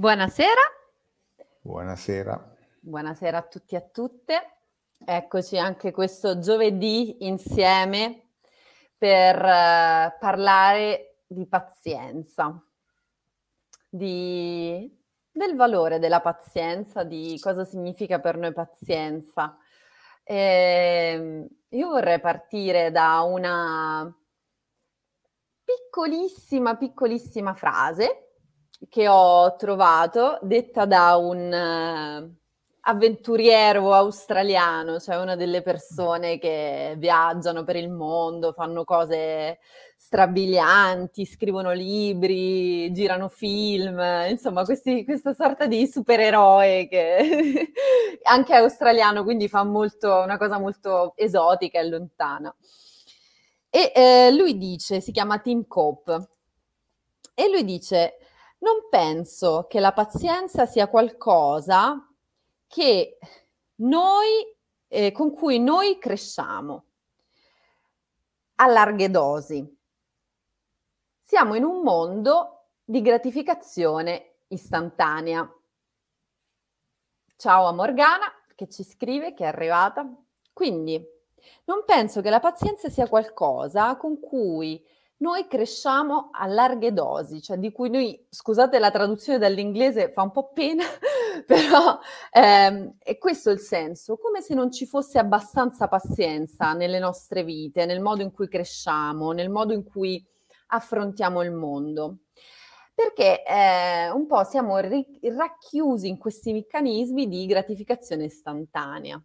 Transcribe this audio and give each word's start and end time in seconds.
Buonasera. 0.00 0.62
Buonasera. 1.60 2.56
Buonasera 2.80 3.36
a 3.36 3.42
tutti 3.42 3.74
e 3.74 3.76
a 3.76 3.82
tutte. 3.82 4.60
Eccoci 5.04 5.58
anche 5.58 5.92
questo 5.92 6.38
giovedì 6.38 7.26
insieme 7.26 8.30
per 8.96 9.36
uh, 9.36 10.18
parlare 10.18 11.18
di 11.26 11.46
pazienza, 11.46 12.64
di, 13.90 14.90
del 15.30 15.54
valore 15.54 15.98
della 15.98 16.22
pazienza, 16.22 17.04
di 17.04 17.38
cosa 17.38 17.66
significa 17.66 18.20
per 18.20 18.38
noi 18.38 18.54
pazienza. 18.54 19.58
E 20.24 21.12
ehm, 21.12 21.48
io 21.68 21.88
vorrei 21.90 22.20
partire 22.20 22.90
da 22.90 23.20
una 23.20 24.10
piccolissima, 25.62 26.78
piccolissima 26.78 27.52
frase 27.52 28.29
che 28.88 29.08
ho 29.08 29.54
trovato, 29.56 30.38
detta 30.42 30.86
da 30.86 31.16
un 31.16 31.52
uh, 31.52 32.38
avventuriero 32.82 33.92
australiano, 33.92 34.98
cioè 34.98 35.20
una 35.20 35.36
delle 35.36 35.62
persone 35.62 36.38
che 36.38 36.94
viaggiano 36.96 37.62
per 37.64 37.76
il 37.76 37.90
mondo, 37.90 38.52
fanno 38.52 38.84
cose 38.84 39.58
strabilianti, 39.96 41.26
scrivono 41.26 41.72
libri, 41.72 42.90
girano 42.92 43.28
film, 43.28 44.00
insomma, 44.28 44.64
questi, 44.64 45.04
questa 45.04 45.34
sorta 45.34 45.66
di 45.66 45.86
supereroe 45.86 46.88
che 46.88 47.72
anche 48.24 48.52
è 48.54 48.56
australiano, 48.56 49.24
quindi 49.24 49.46
fa 49.48 49.62
molto, 49.62 50.12
una 50.20 50.38
cosa 50.38 50.58
molto 50.58 51.12
esotica 51.16 51.78
e 51.78 51.88
lontana. 51.88 52.54
E 53.68 53.92
eh, 53.94 54.30
lui 54.32 54.56
dice, 54.58 55.00
si 55.00 55.12
chiama 55.12 55.38
Tim 55.38 55.66
Cope, 55.66 56.28
e 57.34 57.48
lui 57.48 57.64
dice 57.64 58.16
non 58.60 58.88
penso 58.90 59.66
che 59.68 59.80
la 59.80 59.92
pazienza 59.92 60.66
sia 60.66 60.88
qualcosa 60.88 62.08
che 62.66 63.18
noi, 63.76 64.56
eh, 64.88 65.12
con 65.12 65.32
cui 65.32 65.58
noi 65.58 65.98
cresciamo 65.98 66.84
a 68.56 68.66
larghe 68.66 69.10
dosi. 69.10 69.78
Siamo 71.20 71.54
in 71.54 71.64
un 71.64 71.82
mondo 71.82 72.66
di 72.84 73.00
gratificazione 73.00 74.38
istantanea. 74.48 75.48
Ciao 77.36 77.66
a 77.66 77.72
Morgana 77.72 78.26
che 78.54 78.68
ci 78.68 78.84
scrive, 78.84 79.32
che 79.32 79.44
è 79.44 79.46
arrivata. 79.46 80.06
Quindi 80.52 81.02
non 81.64 81.84
penso 81.86 82.20
che 82.20 82.28
la 82.28 82.40
pazienza 82.40 82.90
sia 82.90 83.08
qualcosa 83.08 83.96
con 83.96 84.20
cui 84.20 84.84
noi 85.20 85.46
cresciamo 85.46 86.30
a 86.32 86.46
larghe 86.46 86.92
dosi, 86.92 87.42
cioè 87.42 87.58
di 87.58 87.72
cui 87.72 87.90
noi, 87.90 88.26
scusate 88.28 88.78
la 88.78 88.90
traduzione 88.90 89.38
dall'inglese, 89.38 90.10
fa 90.12 90.22
un 90.22 90.30
po' 90.30 90.50
pena, 90.52 90.84
però 91.46 91.98
ehm, 92.32 92.96
è 92.98 93.18
questo 93.18 93.50
il 93.50 93.58
senso, 93.58 94.16
come 94.16 94.40
se 94.40 94.54
non 94.54 94.70
ci 94.70 94.86
fosse 94.86 95.18
abbastanza 95.18 95.88
pazienza 95.88 96.72
nelle 96.72 96.98
nostre 96.98 97.44
vite, 97.44 97.84
nel 97.84 98.00
modo 98.00 98.22
in 98.22 98.32
cui 98.32 98.48
cresciamo, 98.48 99.32
nel 99.32 99.50
modo 99.50 99.74
in 99.74 99.84
cui 99.84 100.24
affrontiamo 100.68 101.42
il 101.42 101.52
mondo. 101.52 102.20
Perché 102.94 103.42
eh, 103.44 104.10
un 104.10 104.26
po' 104.26 104.44
siamo 104.44 104.78
ri- 104.78 105.20
racchiusi 105.22 106.08
in 106.08 106.18
questi 106.18 106.52
meccanismi 106.52 107.28
di 107.28 107.46
gratificazione 107.46 108.24
istantanea. 108.24 109.22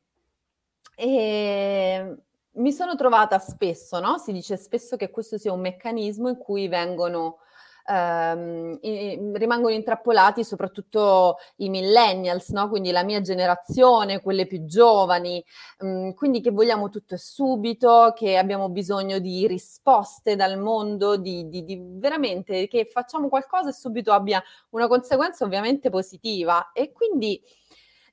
E 0.98 2.16
mi 2.56 2.72
sono 2.72 2.96
trovata 2.96 3.40
spesso, 3.40 4.00
no? 4.00 4.18
Si 4.18 4.32
dice 4.32 4.58
spesso 4.58 4.96
che 4.96 5.10
questo 5.10 5.38
sia 5.38 5.54
un 5.54 5.62
meccanismo 5.62 6.30
in 6.30 6.38
cui 6.38 6.68
vengono 6.68 7.40
ehm, 7.88 8.78
in, 8.82 9.34
rimangono 9.36 9.74
intrappolati 9.74 10.44
soprattutto 10.44 11.38
i 11.58 11.70
millennials, 11.70 12.50
no? 12.50 12.70
quindi 12.70 12.92
la 12.92 13.04
mia 13.04 13.22
generazione, 13.22 14.22
quelle 14.22 14.48
più 14.48 14.66
giovani, 14.66 15.44
mh, 15.80 15.88
mm, 15.88 16.10
quindi 16.12 16.42
che 16.42 16.52
vogliamo 16.52 16.90
tutto 16.90 17.16
e 17.16 17.18
subito, 17.18 18.14
che 18.16 18.38
abbiamo 18.38 18.70
bisogno 18.70 19.20
di 19.20 19.48
risposte 19.48 20.36
dal 20.36 20.60
mondo, 20.60 21.18
di, 21.18 21.48
di, 21.50 21.64
di 21.64 21.80
veramente 21.82 22.68
che 22.68 22.86
facciamo 22.86 23.30
qualcosa 23.30 23.70
e 23.70 23.74
subito 23.74 24.12
abbia 24.12 24.42
una 24.72 24.88
conseguenza 24.88 25.46
ovviamente 25.46 25.90
positiva 25.90 26.72
e 26.74 26.92
quindi 26.92 27.42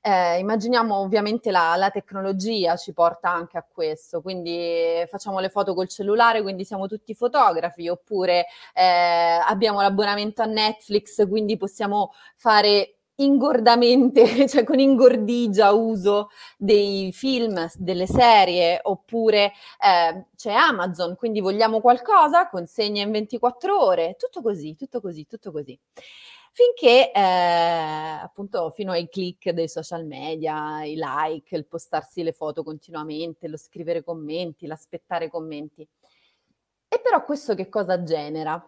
eh, 0.05 0.37
immaginiamo 0.39 0.95
ovviamente 0.97 1.49
la, 1.49 1.75
la, 1.77 1.89
tecnologia 1.89 2.75
ci 2.75 2.91
porta 2.91 3.31
anche 3.31 3.57
a 3.57 3.65
questo, 3.65 4.21
quindi 4.21 5.01
facciamo 5.07 5.39
le 5.39 5.47
foto 5.47 5.73
col 5.73 5.87
cellulare, 5.87 6.41
quindi 6.41 6.65
siamo 6.65 6.87
tutti 6.87 7.15
fotografi, 7.15 7.87
oppure 7.87 8.47
eh, 8.73 9.39
abbiamo 9.47 9.79
l'abbonamento 9.79 10.41
a 10.41 10.45
Netflix, 10.45 11.25
quindi 11.29 11.55
possiamo 11.55 12.11
fare 12.35 12.95
ingordamente, 13.15 14.25
cioè 14.49 14.63
con 14.63 14.79
ingordigia 14.79 15.71
uso 15.71 16.29
dei 16.57 17.11
film, 17.13 17.67
delle 17.75 18.07
serie, 18.07 18.79
oppure 18.83 19.51
eh, 19.79 20.27
c'è 20.35 20.51
Amazon, 20.51 21.15
quindi 21.15 21.39
vogliamo 21.41 21.81
qualcosa, 21.81 22.49
consegna 22.49 23.03
in 23.03 23.11
24 23.11 23.79
ore, 23.79 24.15
tutto 24.17 24.41
così, 24.41 24.75
tutto 24.75 25.01
così, 25.01 25.25
tutto 25.27 25.51
così 25.51 25.79
finché 26.53 27.11
eh, 27.11 27.19
appunto 27.19 28.69
fino 28.69 28.91
ai 28.91 29.09
click 29.09 29.49
dei 29.49 29.67
social 29.67 30.05
media, 30.05 30.83
i 30.83 30.95
like, 30.95 31.55
il 31.55 31.65
postarsi 31.65 32.21
le 32.21 32.31
foto 32.31 32.63
continuamente, 32.63 33.47
lo 33.47 33.57
scrivere 33.57 34.03
commenti, 34.03 34.67
l'aspettare 34.67 35.29
commenti. 35.29 35.87
E 36.87 36.99
però 37.01 37.23
questo 37.25 37.55
che 37.55 37.69
cosa 37.69 38.03
genera? 38.03 38.63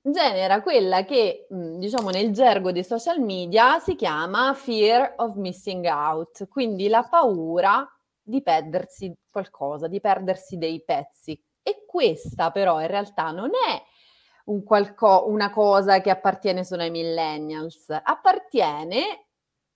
Genera 0.00 0.62
quella 0.62 1.04
che, 1.04 1.46
mh, 1.50 1.78
diciamo, 1.78 2.10
nel 2.10 2.30
gergo 2.32 2.72
dei 2.72 2.84
social 2.84 3.20
media 3.20 3.78
si 3.78 3.94
chiama 3.94 4.54
fear 4.54 5.14
of 5.16 5.34
missing 5.34 5.84
out, 5.86 6.48
quindi 6.48 6.88
la 6.88 7.02
paura 7.02 7.86
di 8.22 8.42
perdersi 8.42 9.12
qualcosa, 9.30 9.86
di 9.88 10.00
perdersi 10.00 10.56
dei 10.56 10.82
pezzi. 10.84 11.38
E 11.62 11.84
questa 11.86 12.50
però 12.50 12.80
in 12.80 12.86
realtà 12.86 13.30
non 13.32 13.50
è 13.50 13.82
un 14.46 14.62
qualco- 14.64 15.24
una 15.28 15.50
cosa 15.50 16.00
che 16.00 16.10
appartiene 16.10 16.64
solo 16.64 16.82
ai 16.82 16.90
millennials, 16.90 17.90
appartiene 17.90 19.26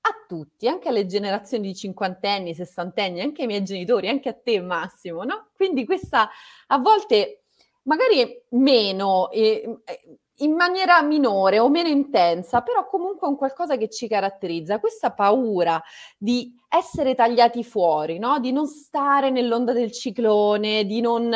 a 0.04 0.10
tutti, 0.26 0.66
anche 0.66 0.88
alle 0.88 1.06
generazioni 1.06 1.68
di 1.68 1.74
cinquantenni, 1.76 2.54
sessantenni, 2.54 3.20
anche 3.20 3.42
ai 3.42 3.46
miei 3.48 3.62
genitori, 3.62 4.08
anche 4.08 4.28
a 4.30 4.34
te 4.34 4.60
Massimo, 4.60 5.22
no? 5.24 5.50
Quindi 5.54 5.84
questa 5.84 6.28
a 6.68 6.78
volte 6.78 7.41
magari 7.84 8.44
meno, 8.50 9.30
eh, 9.30 9.80
in 10.36 10.54
maniera 10.54 11.02
minore 11.02 11.58
o 11.58 11.68
meno 11.68 11.88
intensa, 11.88 12.62
però 12.62 12.86
comunque 12.86 13.26
è 13.26 13.30
un 13.30 13.36
qualcosa 13.36 13.76
che 13.76 13.88
ci 13.88 14.08
caratterizza, 14.08 14.80
questa 14.80 15.12
paura 15.12 15.80
di 16.18 16.54
essere 16.68 17.14
tagliati 17.14 17.62
fuori, 17.64 18.18
no? 18.18 18.38
Di 18.40 18.52
non 18.52 18.66
stare 18.66 19.30
nell'onda 19.30 19.72
del 19.72 19.92
ciclone, 19.92 20.84
di 20.84 21.00
non 21.00 21.30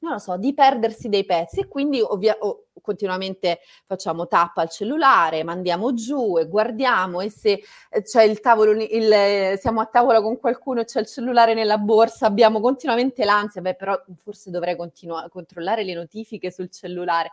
non 0.00 0.12
lo 0.12 0.18
so, 0.18 0.36
di 0.36 0.54
perdersi 0.54 1.08
dei 1.08 1.24
pezzi 1.24 1.60
e 1.60 1.68
quindi 1.68 2.00
ovvia- 2.00 2.36
oh, 2.40 2.66
continuamente 2.80 3.60
facciamo 3.86 4.28
tappa 4.28 4.62
al 4.62 4.70
cellulare, 4.70 5.42
mandiamo 5.44 5.92
giù 5.94 6.38
e 6.38 6.46
guardiamo 6.46 7.20
e 7.20 7.30
se 7.30 7.62
eh, 7.90 8.02
c'è 8.02 8.22
il 8.22 8.40
tavolo, 8.40 8.72
il, 8.72 9.58
siamo 9.58 9.80
a 9.80 9.86
tavola 9.86 10.22
con 10.22 10.38
qualcuno 10.38 10.80
e 10.80 10.84
c'è 10.84 11.00
il 11.00 11.06
cellulare 11.06 11.54
nella 11.54 11.78
borsa, 11.78 12.26
abbiamo 12.26 12.60
continuamente 12.60 13.24
l'ansia, 13.24 13.60
beh 13.60 13.74
però 13.74 14.00
forse 14.16 14.50
dovrei 14.50 14.76
continu- 14.76 15.28
controllare 15.28 15.82
le 15.84 15.94
notifiche 15.94 16.50
sul 16.50 16.70
cellulare. 16.70 17.32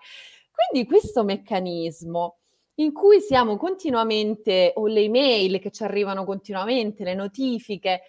Quindi 0.51 0.87
questo 0.87 1.23
meccanismo 1.23 2.37
in 2.75 2.91
cui 2.93 3.21
siamo 3.21 3.57
continuamente, 3.57 4.73
o 4.75 4.87
le 4.87 5.01
email 5.01 5.59
che 5.59 5.72
ci 5.72 5.84
arrivano 5.84 6.25
continuamente, 6.25 7.03
le 7.03 7.13
notifiche, 7.13 8.01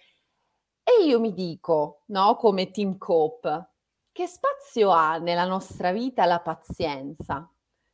e 0.83 1.05
io 1.05 1.19
mi 1.19 1.33
dico, 1.33 2.03
no, 2.07 2.35
come 2.35 2.71
Team 2.71 2.97
Cope, 2.97 3.69
che 4.17 4.25
spazio 4.25 4.89
ha 4.89 5.19
nella 5.19 5.45
nostra 5.45 5.91
vita 5.91 6.25
la 6.25 6.39
pazienza? 6.39 7.47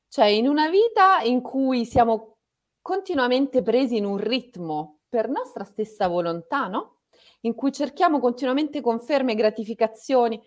Cioè, 0.07 0.27
in 0.27 0.47
una 0.47 0.69
vita 0.69 1.19
in 1.19 1.41
cui 1.41 1.83
siamo 1.83 2.37
continuamente 2.81 3.61
presi 3.61 3.97
in 3.97 4.05
un 4.05 4.15
ritmo 4.15 4.99
per 5.09 5.27
nostra 5.27 5.65
stessa 5.65 6.07
volontà, 6.07 6.67
no? 6.67 6.99
In 7.41 7.53
cui 7.55 7.73
cerchiamo 7.73 8.21
continuamente 8.21 8.79
conferme 8.79 9.33
e 9.33 9.35
gratificazioni. 9.35 10.41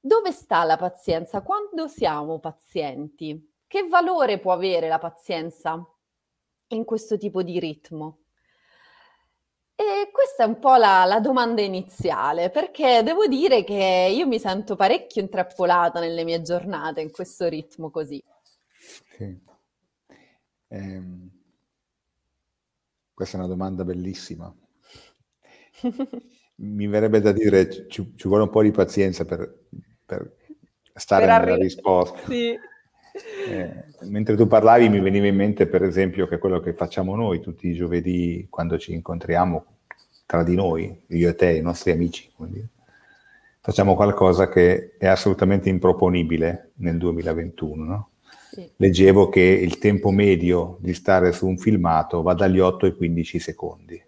Dove 0.00 0.32
sta 0.32 0.64
la 0.64 0.78
pazienza? 0.78 1.42
Quando 1.42 1.86
siamo 1.86 2.38
pazienti? 2.38 3.52
Che 3.66 3.88
valore 3.88 4.38
può 4.38 4.52
avere 4.52 4.88
la 4.88 4.98
pazienza 4.98 5.86
in 6.68 6.84
questo 6.86 7.18
tipo 7.18 7.42
di 7.42 7.60
ritmo? 7.60 8.21
E 9.74 10.10
questa 10.12 10.44
è 10.44 10.46
un 10.46 10.58
po' 10.58 10.76
la, 10.76 11.04
la 11.06 11.20
domanda 11.20 11.60
iniziale, 11.60 12.50
perché 12.50 13.02
devo 13.02 13.26
dire 13.26 13.64
che 13.64 14.12
io 14.14 14.26
mi 14.26 14.38
sento 14.38 14.76
parecchio 14.76 15.22
intrappolata 15.22 15.98
nelle 15.98 16.24
mie 16.24 16.42
giornate 16.42 17.00
in 17.00 17.10
questo 17.10 17.48
ritmo 17.48 17.90
così. 17.90 18.22
Sì. 19.16 19.40
Ehm, 20.68 21.30
questa 23.14 23.36
è 23.36 23.40
una 23.40 23.48
domanda 23.48 23.84
bellissima. 23.84 24.54
Mi 26.56 26.86
verrebbe 26.86 27.20
da 27.20 27.32
dire 27.32 27.88
ci, 27.88 28.12
ci 28.14 28.28
vuole 28.28 28.44
un 28.44 28.50
po' 28.50 28.62
di 28.62 28.70
pazienza 28.70 29.24
per, 29.24 29.66
per 30.04 30.36
stare 30.94 31.26
per 31.26 31.40
nella 31.40 31.56
risposta. 31.56 32.20
Sì. 32.26 32.56
Eh, 33.48 33.84
mentre 34.06 34.36
tu 34.36 34.46
parlavi 34.46 34.88
mi 34.88 35.00
veniva 35.00 35.26
in 35.26 35.36
mente 35.36 35.66
per 35.66 35.82
esempio 35.82 36.26
che 36.26 36.38
quello 36.38 36.60
che 36.60 36.72
facciamo 36.72 37.14
noi 37.14 37.40
tutti 37.40 37.68
i 37.68 37.74
giovedì 37.74 38.46
quando 38.48 38.78
ci 38.78 38.94
incontriamo 38.94 39.66
tra 40.24 40.42
di 40.42 40.54
noi, 40.54 41.02
io 41.08 41.28
e 41.28 41.34
te, 41.34 41.50
i 41.50 41.60
nostri 41.60 41.90
amici, 41.90 42.30
quindi, 42.34 42.66
facciamo 43.60 43.94
qualcosa 43.94 44.48
che 44.48 44.96
è 44.96 45.06
assolutamente 45.06 45.68
improponibile 45.68 46.70
nel 46.76 46.96
2021. 46.96 47.84
No? 47.84 48.10
Sì. 48.50 48.66
Leggevo 48.76 49.28
che 49.28 49.40
il 49.40 49.76
tempo 49.76 50.10
medio 50.10 50.78
di 50.80 50.94
stare 50.94 51.32
su 51.32 51.46
un 51.46 51.58
filmato 51.58 52.22
va 52.22 52.32
dagli 52.32 52.60
8 52.60 52.86
ai 52.86 52.96
15 52.96 53.38
secondi. 53.38 54.02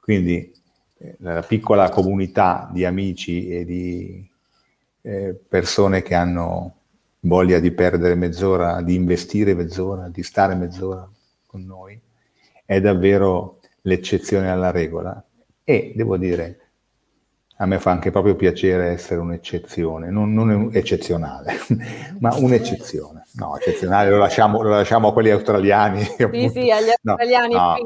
Quindi 0.00 0.50
eh, 0.98 1.16
la 1.18 1.42
piccola 1.42 1.90
comunità 1.90 2.70
di 2.72 2.86
amici 2.86 3.48
e 3.48 3.66
di 3.66 4.30
eh, 5.02 5.34
persone 5.34 6.00
che 6.00 6.14
hanno 6.14 6.75
voglia 7.26 7.58
di 7.58 7.72
perdere 7.72 8.14
mezz'ora, 8.14 8.80
di 8.82 8.94
investire 8.94 9.54
mezz'ora, 9.54 10.08
di 10.08 10.22
stare 10.22 10.54
mezz'ora 10.54 11.08
con 11.44 11.64
noi, 11.64 12.00
è 12.64 12.80
davvero 12.80 13.60
l'eccezione 13.82 14.50
alla 14.50 14.70
regola. 14.70 15.22
E 15.64 15.92
devo 15.96 16.16
dire, 16.16 16.60
a 17.56 17.66
me 17.66 17.78
fa 17.80 17.90
anche 17.90 18.10
proprio 18.10 18.36
piacere 18.36 18.88
essere 18.88 19.18
un'eccezione, 19.20 20.10
non, 20.10 20.32
non 20.32 20.70
eccezionale, 20.72 21.54
ma 22.20 22.34
un'eccezione. 22.36 23.24
No, 23.34 23.56
eccezionale 23.56 24.10
lo 24.10 24.18
lasciamo, 24.18 24.62
lo 24.62 24.70
lasciamo 24.70 25.08
a 25.08 25.12
quelli 25.12 25.30
australiani. 25.30 26.02
Sì, 26.02 26.22
appunto. 26.22 26.50
sì, 26.50 26.70
agli 26.70 26.90
australiani 26.90 27.54
no, 27.54 27.60
no, 27.60 27.76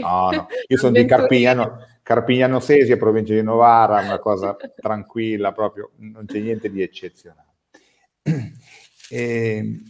no, 0.00 0.30
no, 0.30 0.46
Io 0.68 0.76
sono 0.76 0.92
di 0.92 1.04
Carpignano, 1.04 1.78
Carpignano 2.02 2.60
Sesia, 2.60 2.96
provincia 2.96 3.34
di 3.34 3.42
Novara, 3.42 4.00
una 4.00 4.18
cosa 4.18 4.56
tranquilla, 4.76 5.52
proprio, 5.52 5.90
non 5.96 6.24
c'è 6.26 6.38
niente 6.38 6.70
di 6.70 6.80
eccezionale. 6.82 7.47
E 9.10 9.80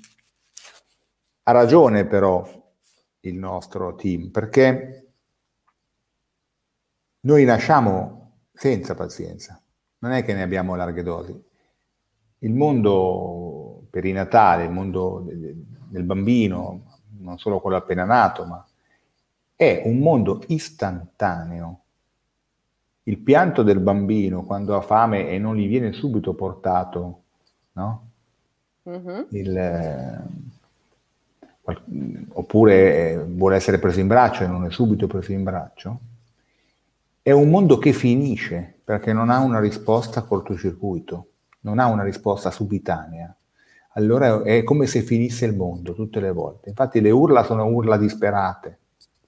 ha 1.43 1.51
ragione 1.51 2.07
però 2.07 2.47
il 3.21 3.35
nostro 3.35 3.95
team, 3.97 4.31
perché 4.31 5.13
noi 7.21 7.45
nasciamo 7.45 8.43
senza 8.53 8.95
pazienza, 8.95 9.61
non 9.99 10.13
è 10.13 10.25
che 10.25 10.35
ne 10.35 10.43
abbiamo 10.43 10.77
larghe 10.77 11.03
dosi. 11.03 11.45
Il 12.41 12.53
mondo 12.55 13.87
perinatale, 13.91 14.65
il 14.65 14.71
mondo 14.71 15.25
del 15.27 16.05
bambino, 16.05 16.85
non 17.19 17.39
solo 17.39 17.61
quello 17.61 17.77
appena 17.77 18.05
nato, 18.05 18.45
ma 18.45 18.65
è 19.57 19.83
un 19.85 19.99
mondo 19.99 20.43
istantaneo. 20.47 21.83
Il 23.05 23.19
pianto 23.19 23.63
del 23.63 23.81
bambino 23.81 24.45
quando 24.45 24.77
ha 24.77 24.83
fame 24.83 25.29
e 25.31 25.39
non 25.39 25.57
gli 25.57 25.67
viene 25.67 25.93
subito 25.93 26.35
portato, 26.35 27.23
no? 27.73 28.08
Mm-hmm. 28.89 29.23
il, 29.31 29.57
eh, 29.57 30.21
oppure 32.33 33.11
eh, 33.11 33.25
vuole 33.25 33.57
essere 33.57 33.79
preso 33.79 34.01
in 34.01 34.07
braccio 34.07 34.45
e 34.45 34.47
non 34.47 34.65
è 34.65 34.71
subito 34.71 35.07
preso 35.07 35.33
in 35.33 35.43
braccio, 35.43 36.01
è 37.23 37.31
un 37.31 37.51
mondo 37.51 37.79
che 37.79 37.93
finisce 37.93 38.81
perché 38.83 39.13
non 39.13 39.29
ha 39.29 39.41
una 39.41 39.61
risposta 39.61 40.21
a 40.21 40.23
cortocircuito, 40.23 41.27
non 41.61 41.79
ha 41.79 41.87
una 41.87 42.03
risposta 42.03 42.51
subitanea. 42.51 43.35
Allora 43.95 44.43
è 44.43 44.63
come 44.63 44.87
se 44.87 45.03
finisse 45.03 45.45
il 45.45 45.55
mondo 45.55 45.93
tutte 45.95 46.21
le 46.21 46.31
volte. 46.31 46.71
Infatti 46.71 47.01
le 47.01 47.11
urla 47.11 47.43
sono 47.43 47.67
urla 47.67 47.99
disperate 47.99 48.79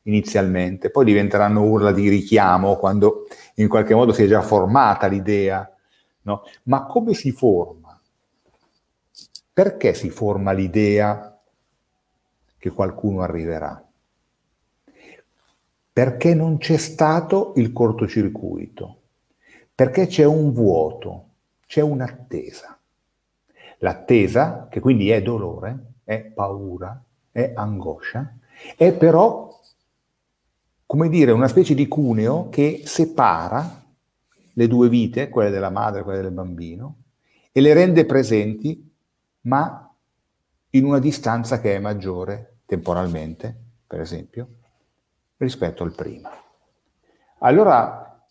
inizialmente, 0.05 0.91
poi 0.91 1.05
diventeranno 1.05 1.63
urla 1.63 1.93
di 1.93 2.09
richiamo 2.09 2.77
quando 2.77 3.27
in 3.57 3.69
qualche 3.69 3.95
modo 3.95 4.13
si 4.13 4.23
è 4.23 4.27
già 4.27 4.41
formata 4.41 5.07
l'idea. 5.07 5.71
No? 6.23 6.43
Ma 6.65 6.87
come 6.87 7.13
si 7.15 7.33
forma? 7.33 7.80
Perché 9.53 9.95
si 9.95 10.11
forma 10.11 10.53
l'idea 10.53 11.39
che 12.57 12.71
qualcuno 12.71 13.23
arriverà? 13.23 13.85
Perché 15.93 16.35
non 16.35 16.59
c'è 16.59 16.77
stato 16.77 17.53
il 17.57 17.73
cortocircuito, 17.73 19.01
perché 19.75 20.07
c'è 20.07 20.25
un 20.25 20.53
vuoto, 20.53 21.29
c'è 21.67 21.81
un'attesa. 21.81 22.79
L'attesa, 23.79 24.69
che 24.71 24.79
quindi 24.79 25.11
è 25.11 25.21
dolore, 25.21 25.95
è 26.05 26.21
paura, 26.21 27.03
è 27.33 27.53
angoscia, 27.55 28.37
è 28.77 28.93
però, 28.93 29.49
come 30.87 31.09
dire, 31.09 31.33
una 31.33 31.49
specie 31.49 31.75
di 31.75 31.89
cuneo 31.89 32.49
che 32.51 32.83
separa 32.85 33.85
le 34.53 34.67
due 34.69 34.89
vite, 34.89 35.29
quelle 35.29 35.51
della 35.51 35.71
madre 35.71 36.01
e 36.01 36.03
quelle 36.05 36.23
del 36.23 36.31
bambino, 36.31 36.97
e 37.53 37.61
le 37.61 37.73
rende 37.73 38.07
presenti 38.07 38.90
ma 39.43 39.93
in 40.71 40.85
una 40.85 40.99
distanza 40.99 41.61
che 41.61 41.75
è 41.75 41.79
maggiore 41.79 42.59
temporalmente, 42.67 43.57
per 43.87 44.01
esempio, 44.01 44.49
rispetto 45.37 45.83
al 45.83 45.95
prima. 45.95 46.31
Allora, 47.39 48.25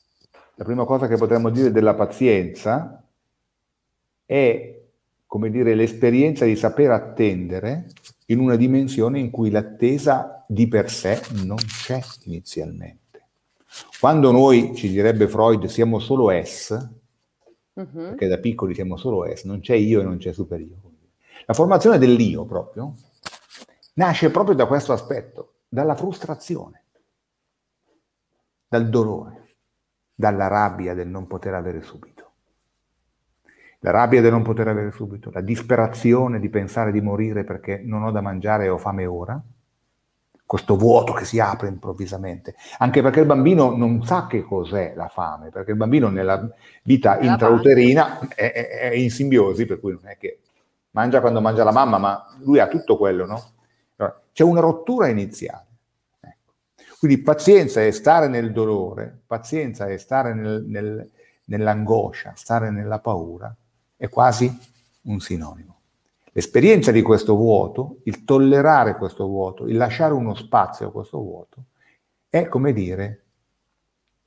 la 0.56 0.64
prima 0.64 0.86
cosa 0.86 1.08
che 1.08 1.18
potremmo 1.18 1.50
dire 1.50 1.72
della 1.72 1.96
pazienza 1.96 3.04
è, 4.26 4.82
come 5.26 5.50
dire, 5.50 5.74
l'esperienza 5.74 6.46
di 6.46 6.56
saper 6.56 6.92
attendere 6.92 7.88
in 8.28 8.40
una 8.40 8.56
dimensione 8.56 9.20
in 9.20 9.32
cui 9.32 9.50
l'attesa 9.50 10.46
di 10.48 10.68
per 10.68 10.90
sé 10.90 11.22
non 11.44 11.58
c'è 11.58 12.00
inizialmente. 12.26 13.28
Quando 14.00 14.32
noi, 14.32 14.76
ci 14.76 14.90
direbbe 14.90 15.28
Freud, 15.28 15.66
siamo 15.66 16.00
solo 16.00 16.30
S, 16.30 16.70
uh-huh. 17.74 17.92
perché 17.92 18.28
da 18.28 18.38
piccoli 18.38 18.74
siamo 18.74 18.98
solo 18.98 19.26
S, 19.34 19.44
non 19.44 19.60
c'è 19.60 19.76
io 19.76 20.02
e 20.02 20.04
non 20.04 20.18
c'è 20.18 20.32
superio. 20.32 20.89
La 21.50 21.56
formazione 21.56 21.98
dell'io 21.98 22.46
proprio 22.46 22.94
nasce 23.96 24.30
proprio 24.30 24.54
da 24.54 24.68
questo 24.68 24.94
aspetto, 24.94 25.62
dalla 25.68 25.96
frustrazione, 25.96 26.84
dal 28.68 28.88
dolore, 28.88 29.56
dalla 30.14 30.46
rabbia 30.46 30.94
del 30.94 31.08
non 31.08 31.26
poter 31.26 31.56
avere 31.56 31.82
subito. 31.82 32.34
La 33.80 33.90
rabbia 33.90 34.22
del 34.22 34.32
non 34.32 34.44
poter 34.44 34.68
avere 34.68 34.92
subito, 34.92 35.32
la 35.34 35.42
disperazione 35.42 36.40
di 36.40 36.50
pensare 36.50 36.92
di 36.92 37.02
morire 37.02 37.44
perché 37.44 37.82
non 37.84 38.04
ho 38.04 38.12
da 38.12 38.22
mangiare 38.22 38.66
e 38.66 38.70
ho 38.70 38.78
fame 38.78 39.08
ora, 39.08 39.42
questo 40.46 40.78
vuoto 40.78 41.14
che 41.14 41.26
si 41.26 41.40
apre 41.40 41.68
improvvisamente, 41.68 42.54
anche 42.78 43.02
perché 43.02 43.22
il 43.22 43.26
bambino 43.26 43.76
non 43.76 44.04
sa 44.04 44.28
che 44.28 44.44
cos'è 44.44 44.94
la 44.96 45.08
fame, 45.08 45.50
perché 45.50 45.72
il 45.72 45.78
bambino 45.78 46.10
nella 46.10 46.48
vita 46.84 47.18
intrauterina 47.18 48.20
è, 48.36 48.52
è, 48.52 48.68
è 48.92 48.94
in 48.94 49.10
simbiosi, 49.10 49.66
per 49.66 49.80
cui 49.80 49.94
non 49.94 50.08
è 50.08 50.16
che 50.16 50.42
mangia 50.92 51.22
quando 51.22 51.42
mangia 51.42 51.64
la 51.64 51.72
mamma, 51.72 51.98
ma 51.98 52.26
lui 52.40 52.60
ha 52.60 52.68
tutto 52.68 52.98
quello, 52.98 53.26
no? 53.26 53.58
C'è 54.32 54.44
una 54.44 54.62
rottura 54.62 55.08
iniziale. 55.08 55.66
Ecco. 56.22 56.54
Quindi 56.98 57.22
pazienza 57.22 57.84
è 57.84 57.92
stare 57.92 58.30
nel 58.30 58.54
dolore, 58.54 59.24
pazienza 59.28 59.88
è 59.88 59.98
stare 59.98 60.34
nel, 60.34 60.64
nel, 60.66 61.10
nell'angoscia, 61.46 62.34
stare 62.36 62.72
nella 62.72 63.00
paura, 63.00 63.54
è 63.98 64.08
quasi 64.08 64.50
un 65.02 65.20
sinonimo. 65.20 65.78
L'esperienza 66.32 66.92
di 66.92 67.02
questo 67.02 67.36
vuoto, 67.36 67.98
il 68.04 68.24
tollerare 68.24 68.96
questo 68.96 69.26
vuoto, 69.26 69.68
il 69.68 69.76
lasciare 69.76 70.14
uno 70.14 70.36
spazio 70.36 70.88
a 70.88 70.92
questo 70.92 71.18
vuoto, 71.18 71.64
è 72.30 72.48
come 72.48 72.72
dire 72.72 73.24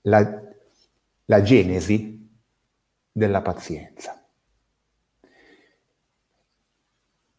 la, 0.03 0.43
la 1.25 1.43
genesi 1.43 2.29
della 3.11 3.41
pazienza. 3.41 4.22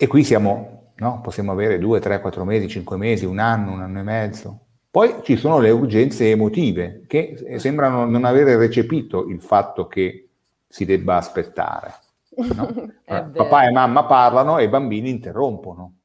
E 0.04 0.08
qui 0.08 0.26
siamo, 0.26 0.92
no? 0.98 1.22
possiamo 1.22 1.54
avere 1.54 1.80
due, 1.80 2.02
tre, 2.02 2.20
quattro 2.20 2.44
mesi, 2.44 2.68
cinque 2.68 2.98
mesi, 2.98 3.24
un 3.24 3.40
anno, 3.40 3.72
un 3.72 3.80
anno 3.84 4.00
e 4.00 4.04
mezzo. 4.04 4.66
Poi 4.92 5.22
ci 5.24 5.38
sono 5.38 5.60
le 5.60 5.70
urgenze 5.70 6.30
emotive 6.30 7.06
che 7.08 7.56
sembrano 7.58 8.04
non 8.04 8.26
avere 8.26 8.58
recepito 8.58 9.26
il 9.28 9.40
fatto 9.40 9.88
che 9.88 10.32
si 10.68 10.84
debba 10.84 11.16
aspettare. 11.16 11.94
No? 12.54 12.92
Papà 13.32 13.66
e 13.66 13.72
mamma 13.72 14.04
parlano 14.04 14.58
e 14.58 14.66
i 14.66 14.68
bambini 14.68 15.10
interrompono. 15.10 16.00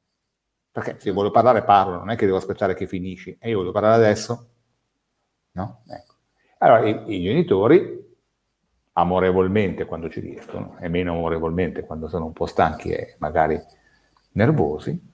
Perché 0.71 0.95
se 0.97 1.11
voglio 1.11 1.31
parlare 1.31 1.63
parlo, 1.63 1.97
non 1.97 2.09
è 2.09 2.15
che 2.15 2.25
devo 2.25 2.37
aspettare 2.37 2.75
che 2.75 2.87
finisci. 2.87 3.35
E 3.37 3.49
io 3.49 3.57
voglio 3.57 3.73
parlare 3.73 4.01
adesso? 4.01 4.47
No? 5.51 5.81
Ecco. 5.89 6.13
Allora 6.59 6.87
i, 6.87 7.03
i 7.07 7.21
genitori 7.21 7.97
amorevolmente 8.93 9.83
quando 9.83 10.09
ci 10.09 10.21
riescono 10.21 10.77
e 10.79 10.87
meno 10.87 11.11
amorevolmente 11.11 11.83
quando 11.83 12.07
sono 12.07 12.27
un 12.27 12.33
po' 12.33 12.45
stanchi 12.45 12.91
e 12.91 13.15
magari 13.17 13.61
nervosi, 14.31 15.07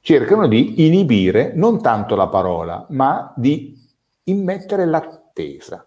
cercano 0.00 0.46
di 0.46 0.86
inibire 0.86 1.52
non 1.54 1.80
tanto 1.80 2.16
la 2.16 2.28
parola, 2.28 2.86
ma 2.90 3.32
di 3.36 3.78
immettere 4.24 4.84
l'attesa. 4.84 5.86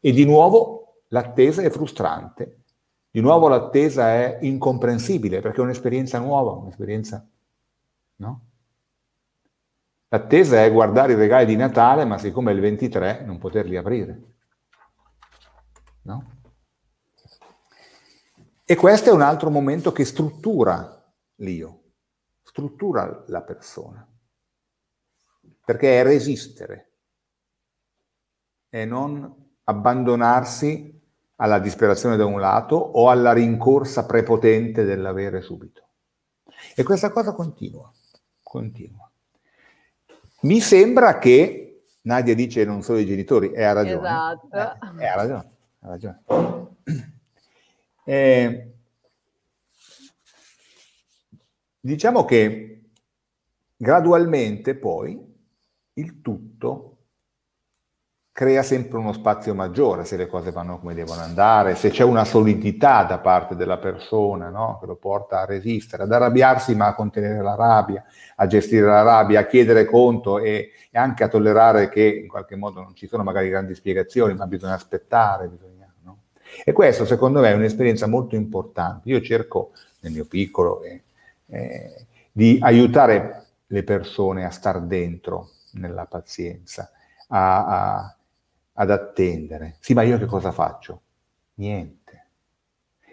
E 0.00 0.12
di 0.12 0.24
nuovo 0.24 1.02
l'attesa 1.08 1.62
è 1.62 1.70
frustrante, 1.70 2.58
di 3.10 3.20
nuovo 3.20 3.48
l'attesa 3.48 4.08
è 4.08 4.38
incomprensibile 4.42 5.40
perché 5.40 5.58
è 5.58 5.64
un'esperienza 5.64 6.18
nuova, 6.18 6.52
un'esperienza, 6.52 7.26
no? 8.16 8.42
L'attesa 10.10 10.64
è 10.64 10.72
guardare 10.72 11.12
i 11.12 11.16
regali 11.16 11.44
di 11.44 11.56
Natale, 11.56 12.06
ma 12.06 12.16
siccome 12.16 12.50
è 12.50 12.54
il 12.54 12.60
23 12.60 13.24
non 13.26 13.36
poterli 13.38 13.76
aprire. 13.76 14.22
No? 16.02 16.36
E 18.64 18.74
questo 18.74 19.10
è 19.10 19.12
un 19.12 19.20
altro 19.20 19.50
momento 19.50 19.92
che 19.92 20.06
struttura 20.06 20.97
l'io, 21.38 21.82
struttura 22.42 23.24
la 23.28 23.42
persona, 23.42 24.06
perché 25.64 26.00
è 26.00 26.02
resistere 26.02 26.90
e 28.70 28.84
non 28.84 29.46
abbandonarsi 29.64 30.96
alla 31.36 31.58
disperazione 31.58 32.16
da 32.16 32.26
un 32.26 32.40
lato 32.40 32.76
o 32.76 33.10
alla 33.10 33.32
rincorsa 33.32 34.06
prepotente 34.06 34.84
dell'avere 34.84 35.40
subito. 35.40 35.86
E 36.74 36.82
questa 36.82 37.10
cosa 37.10 37.32
continua, 37.32 37.90
continua. 38.42 39.10
Mi 40.42 40.60
sembra 40.60 41.18
che 41.18 41.84
Nadia 42.02 42.34
dice 42.34 42.64
non 42.64 42.82
solo 42.82 42.98
i 42.98 43.06
genitori, 43.06 43.52
e 43.52 43.62
ha 43.62 43.72
ragione. 43.72 43.98
Esatto. 43.98 44.98
Eh, 44.98 45.06
ha 45.06 45.14
ragione, 45.14 45.50
ha 45.80 45.88
ragione. 45.88 46.22
Eh, 48.08 48.77
diciamo 51.88 52.24
che 52.24 52.90
gradualmente 53.76 54.74
poi 54.74 55.18
il 55.94 56.20
tutto 56.20 56.96
crea 58.30 58.62
sempre 58.62 58.98
uno 58.98 59.12
spazio 59.12 59.52
maggiore 59.54 60.04
se 60.04 60.16
le 60.16 60.28
cose 60.28 60.52
vanno 60.52 60.78
come 60.78 60.94
devono 60.94 61.22
andare, 61.22 61.74
se 61.74 61.90
c'è 61.90 62.04
una 62.04 62.24
solidità 62.24 63.02
da 63.02 63.18
parte 63.18 63.56
della 63.56 63.78
persona 63.78 64.48
no? 64.48 64.78
che 64.78 64.86
lo 64.86 64.94
porta 64.94 65.40
a 65.40 65.44
resistere, 65.44 66.04
ad 66.04 66.12
arrabbiarsi 66.12 66.76
ma 66.76 66.86
a 66.86 66.94
contenere 66.94 67.42
la 67.42 67.56
rabbia, 67.56 68.04
a 68.36 68.46
gestire 68.46 68.86
la 68.86 69.02
rabbia, 69.02 69.40
a 69.40 69.46
chiedere 69.46 69.86
conto 69.86 70.38
e, 70.38 70.70
e 70.90 70.98
anche 70.98 71.24
a 71.24 71.28
tollerare 71.28 71.88
che 71.88 72.04
in 72.04 72.28
qualche 72.28 72.54
modo 72.54 72.80
non 72.80 72.94
ci 72.94 73.08
sono 73.08 73.24
magari 73.24 73.48
grandi 73.48 73.74
spiegazioni, 73.74 74.34
ma 74.34 74.46
bisogna 74.46 74.74
aspettare. 74.74 75.48
Bisogna, 75.48 75.92
no? 76.04 76.18
E 76.64 76.70
questo 76.70 77.06
secondo 77.06 77.40
me 77.40 77.50
è 77.50 77.54
un'esperienza 77.54 78.06
molto 78.06 78.36
importante. 78.36 79.08
Io 79.08 79.20
cerco 79.20 79.72
nel 80.02 80.12
mio 80.12 80.26
piccolo 80.26 80.82
eh, 80.84 81.02
eh, 81.48 82.06
di 82.32 82.58
aiutare 82.60 83.44
le 83.66 83.82
persone 83.82 84.44
a 84.44 84.50
star 84.50 84.80
dentro 84.82 85.50
nella 85.72 86.06
pazienza, 86.06 86.90
a, 87.28 87.94
a 87.96 88.18
ad 88.80 88.90
attendere. 88.90 89.76
Sì, 89.80 89.92
ma 89.92 90.02
io 90.02 90.18
che 90.18 90.26
cosa 90.26 90.52
faccio? 90.52 91.02
Niente. 91.54 91.96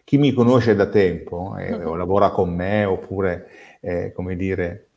Chi 0.03 0.17
mi 0.17 0.33
conosce 0.33 0.75
da 0.75 0.87
tempo 0.87 1.57
eh, 1.57 1.73
o 1.83 1.95
lavora 1.97 2.29
con 2.29 2.53
me 2.53 2.85
oppure, 2.85 3.49
eh, 3.81 4.11
come 4.13 4.35
dire, 4.35 4.89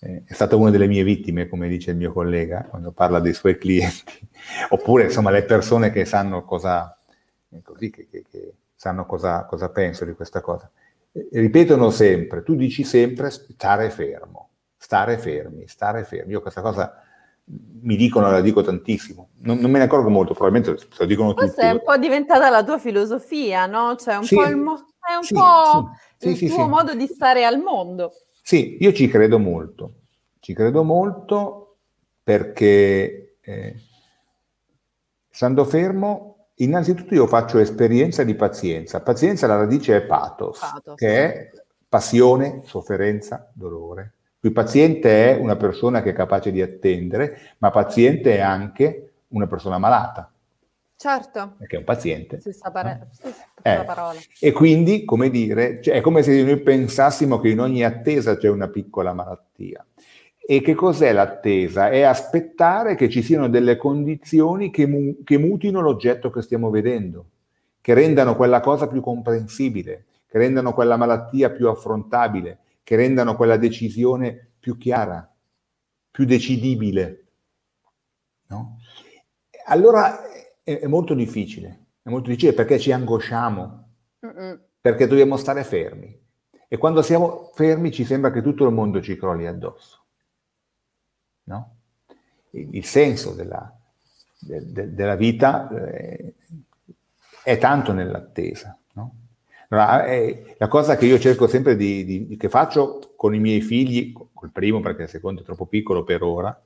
eh, 0.00 0.22
è 0.24 0.32
stata 0.32 0.56
una 0.56 0.70
delle 0.70 0.86
mie 0.86 1.04
vittime, 1.04 1.48
come 1.48 1.68
dice 1.68 1.90
il 1.90 1.98
mio 1.98 2.12
collega, 2.12 2.64
quando 2.64 2.92
parla 2.92 3.20
dei 3.20 3.34
suoi 3.34 3.58
clienti, 3.58 4.26
oppure 4.70 5.04
insomma 5.04 5.30
le 5.30 5.44
persone 5.44 5.90
che 5.90 6.06
sanno 6.06 6.42
cosa, 6.44 6.98
eh, 7.50 7.60
così, 7.62 7.90
che, 7.90 8.08
che, 8.10 8.24
che 8.30 8.52
sanno 8.74 9.04
cosa, 9.04 9.44
cosa 9.44 9.68
penso 9.68 10.06
di 10.06 10.14
questa 10.14 10.40
cosa. 10.40 10.70
Ripetono 11.30 11.90
sempre, 11.90 12.42
tu 12.42 12.54
dici 12.54 12.84
sempre 12.84 13.30
stare 13.30 13.90
fermo, 13.90 14.50
stare 14.76 15.16
fermi, 15.16 15.66
stare 15.66 16.04
fermi. 16.04 16.32
Io 16.32 16.42
questa 16.42 16.60
cosa 16.60 16.92
mi 17.48 17.96
dicono, 17.96 18.30
la 18.30 18.40
dico 18.40 18.62
tantissimo, 18.62 19.30
non, 19.42 19.58
non, 19.58 19.70
me 19.70 19.78
ne 19.78 19.84
accorgo 19.84 20.10
molto, 20.10 20.34
probabilmente 20.34 20.86
lo 20.98 21.04
dicono 21.06 21.32
Forse 21.32 21.52
tutti. 21.52 21.66
è 21.66 21.70
un 21.70 21.82
po' 21.82 21.96
diventata 21.96 22.50
la 22.50 22.64
tua 22.64 22.78
filosofia, 22.78 23.66
no? 23.66 23.96
Cioè 23.96 24.16
un 24.16 24.24
sì, 24.24 24.34
po' 24.34 24.44
il, 24.44 24.56
mo- 24.56 24.74
è 24.74 25.14
un 25.14 25.22
sì, 25.22 25.32
po' 25.32 25.90
sì, 26.16 26.44
il 26.44 26.50
tuo 26.52 26.66
modo 26.68 26.94
di 26.94 27.06
stare 27.06 27.44
al 27.44 27.58
mondo. 27.60 28.12
Sì, 28.42 28.76
io 28.80 28.92
ci 28.92 29.08
credo 29.08 29.38
molto, 29.38 30.02
ci 30.40 30.52
credo 30.52 30.82
molto 30.82 31.78
perché 32.22 33.38
eh, 33.40 33.76
stando 35.30 35.64
fermo, 35.64 36.35
innanzitutto 36.56 37.14
io 37.14 37.26
faccio 37.26 37.58
esperienza 37.58 38.22
di 38.24 38.34
pazienza. 38.34 39.00
Pazienza, 39.00 39.46
la 39.46 39.56
radice 39.56 39.96
è 39.96 40.02
pathos, 40.02 40.58
pathos. 40.58 40.94
che 40.96 41.08
è 41.08 41.50
passione, 41.88 42.62
sofferenza, 42.64 43.50
dolore. 43.52 44.12
Il 44.40 44.52
paziente 44.52 45.30
è 45.30 45.40
una 45.40 45.56
persona 45.56 46.02
che 46.02 46.10
è 46.10 46.12
capace 46.12 46.52
di 46.52 46.62
attendere, 46.62 47.54
ma 47.58 47.70
paziente 47.70 48.36
è 48.36 48.40
anche 48.40 49.12
una 49.28 49.46
persona 49.46 49.78
malata. 49.78 50.30
Certo. 50.96 51.54
Perché 51.58 51.76
è 51.76 51.78
un 51.80 51.84
paziente. 51.84 52.40
Stessa 52.40 52.70
pare- 52.70 53.08
eh. 53.62 53.82
parola. 53.84 54.18
E 54.40 54.52
quindi, 54.52 55.04
come 55.04 55.28
dire, 55.28 55.82
cioè, 55.82 55.96
è 55.96 56.00
come 56.00 56.22
se 56.22 56.42
noi 56.42 56.60
pensassimo 56.60 57.38
che 57.38 57.50
in 57.50 57.60
ogni 57.60 57.84
attesa 57.84 58.36
c'è 58.36 58.48
una 58.48 58.68
piccola 58.68 59.12
malattia. 59.12 59.84
E 60.48 60.60
che 60.60 60.74
cos'è 60.74 61.12
l'attesa? 61.12 61.90
È 61.90 62.02
aspettare 62.02 62.94
che 62.94 63.08
ci 63.08 63.20
siano 63.20 63.48
delle 63.48 63.76
condizioni 63.76 64.70
che, 64.70 64.86
mu- 64.86 65.24
che 65.24 65.38
mutino 65.38 65.80
l'oggetto 65.80 66.30
che 66.30 66.40
stiamo 66.40 66.70
vedendo, 66.70 67.30
che 67.80 67.94
rendano 67.94 68.36
quella 68.36 68.60
cosa 68.60 68.86
più 68.86 69.00
comprensibile, 69.00 70.04
che 70.28 70.38
rendano 70.38 70.72
quella 70.72 70.96
malattia 70.96 71.50
più 71.50 71.66
affrontabile, 71.66 72.58
che 72.84 72.94
rendano 72.94 73.34
quella 73.34 73.56
decisione 73.56 74.50
più 74.60 74.78
chiara, 74.78 75.28
più 76.12 76.24
decidibile. 76.24 77.24
No? 78.46 78.78
Allora 79.66 80.20
è, 80.62 80.78
è, 80.78 80.86
molto 80.86 81.14
difficile, 81.14 81.86
è 82.02 82.08
molto 82.08 82.28
difficile 82.28 82.52
perché 82.52 82.78
ci 82.78 82.92
angosciamo, 82.92 83.88
Mm-mm. 84.24 84.60
perché 84.80 85.08
dobbiamo 85.08 85.36
stare 85.36 85.64
fermi. 85.64 86.16
E 86.68 86.76
quando 86.76 87.02
siamo 87.02 87.50
fermi 87.52 87.90
ci 87.90 88.04
sembra 88.04 88.30
che 88.30 88.42
tutto 88.42 88.64
il 88.64 88.72
mondo 88.72 89.02
ci 89.02 89.16
crolli 89.16 89.48
addosso. 89.48 90.05
No? 91.46 91.74
Il, 92.50 92.84
senso 92.84 93.32
della, 93.34 93.70
de, 94.38 94.72
de, 94.72 94.94
della 94.94 95.16
vita 95.16 95.68
eh, 95.68 96.34
è 97.42 97.58
tanto 97.58 97.92
nell'attesa. 97.92 98.76
No? 98.94 99.14
Allora, 99.68 100.06
eh, 100.06 100.54
la 100.58 100.68
cosa 100.68 100.96
che 100.96 101.06
io 101.06 101.18
cerco 101.18 101.46
sempre 101.46 101.76
di, 101.76 102.04
di, 102.04 102.36
che 102.36 102.48
faccio 102.48 103.12
con 103.16 103.34
i 103.34 103.38
miei 103.38 103.60
figli, 103.60 104.12
col 104.32 104.50
primo 104.50 104.80
perché 104.80 105.02
il 105.02 105.08
secondo 105.08 105.42
è 105.42 105.44
troppo 105.44 105.66
piccolo 105.66 106.04
per 106.04 106.22
ora, 106.22 106.58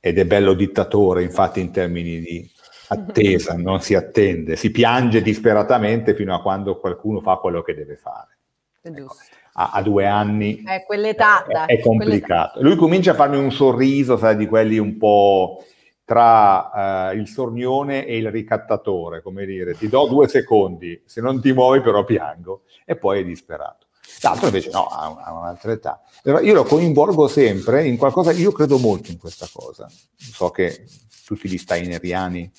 ed 0.00 0.18
è 0.18 0.24
bello 0.24 0.54
dittatore 0.54 1.22
infatti 1.22 1.60
in 1.60 1.70
termini 1.72 2.20
di 2.20 2.50
attesa, 2.88 3.54
non 3.58 3.80
si 3.80 3.94
attende, 3.94 4.56
si 4.56 4.70
piange 4.70 5.22
disperatamente 5.22 6.14
fino 6.14 6.34
a 6.34 6.42
quando 6.42 6.78
qualcuno 6.78 7.20
fa 7.20 7.36
quello 7.36 7.62
che 7.62 7.74
deve 7.74 7.96
fare. 7.96 8.36
Ecco, 8.82 9.14
a, 9.58 9.70
a, 9.72 9.82
due 9.82 10.06
anni 10.06 10.62
eh, 10.62 10.84
quell'età, 10.84 11.44
è, 11.46 11.76
è 11.76 11.80
complicato. 11.80 12.52
Quell'età. 12.52 12.60
Lui 12.60 12.76
comincia 12.76 13.12
a 13.12 13.14
farmi 13.14 13.36
un 13.36 13.50
sorriso, 13.50 14.16
sai, 14.16 14.36
di 14.36 14.46
quelli 14.46 14.78
un 14.78 14.96
po' 14.96 15.64
tra 16.04 17.10
uh, 17.10 17.16
il 17.16 17.26
sornione 17.26 18.06
e 18.06 18.16
il 18.16 18.30
ricattatore, 18.30 19.22
come 19.22 19.44
dire, 19.44 19.74
ti 19.74 19.88
do 19.88 20.06
due 20.06 20.28
secondi, 20.28 21.02
se 21.04 21.20
non 21.20 21.40
ti 21.40 21.52
muovi 21.52 21.80
però 21.80 22.04
piango, 22.04 22.62
e 22.84 22.96
poi 22.96 23.20
è 23.20 23.24
disperato. 23.24 23.86
L'altro 24.22 24.46
invece 24.46 24.70
no, 24.70 24.86
ha, 24.86 25.16
ha 25.24 25.32
un'altra 25.32 25.72
età. 25.72 26.00
Io 26.24 26.54
lo 26.54 26.62
coinvolgo 26.62 27.26
sempre 27.26 27.84
in 27.86 27.96
qualcosa, 27.96 28.30
io 28.30 28.52
credo 28.52 28.78
molto 28.78 29.10
in 29.10 29.18
questa 29.18 29.48
cosa, 29.52 29.90
so 30.14 30.50
che 30.50 30.84
tutti 31.24 31.48
gli 31.48 31.58
steineriani 31.58 32.50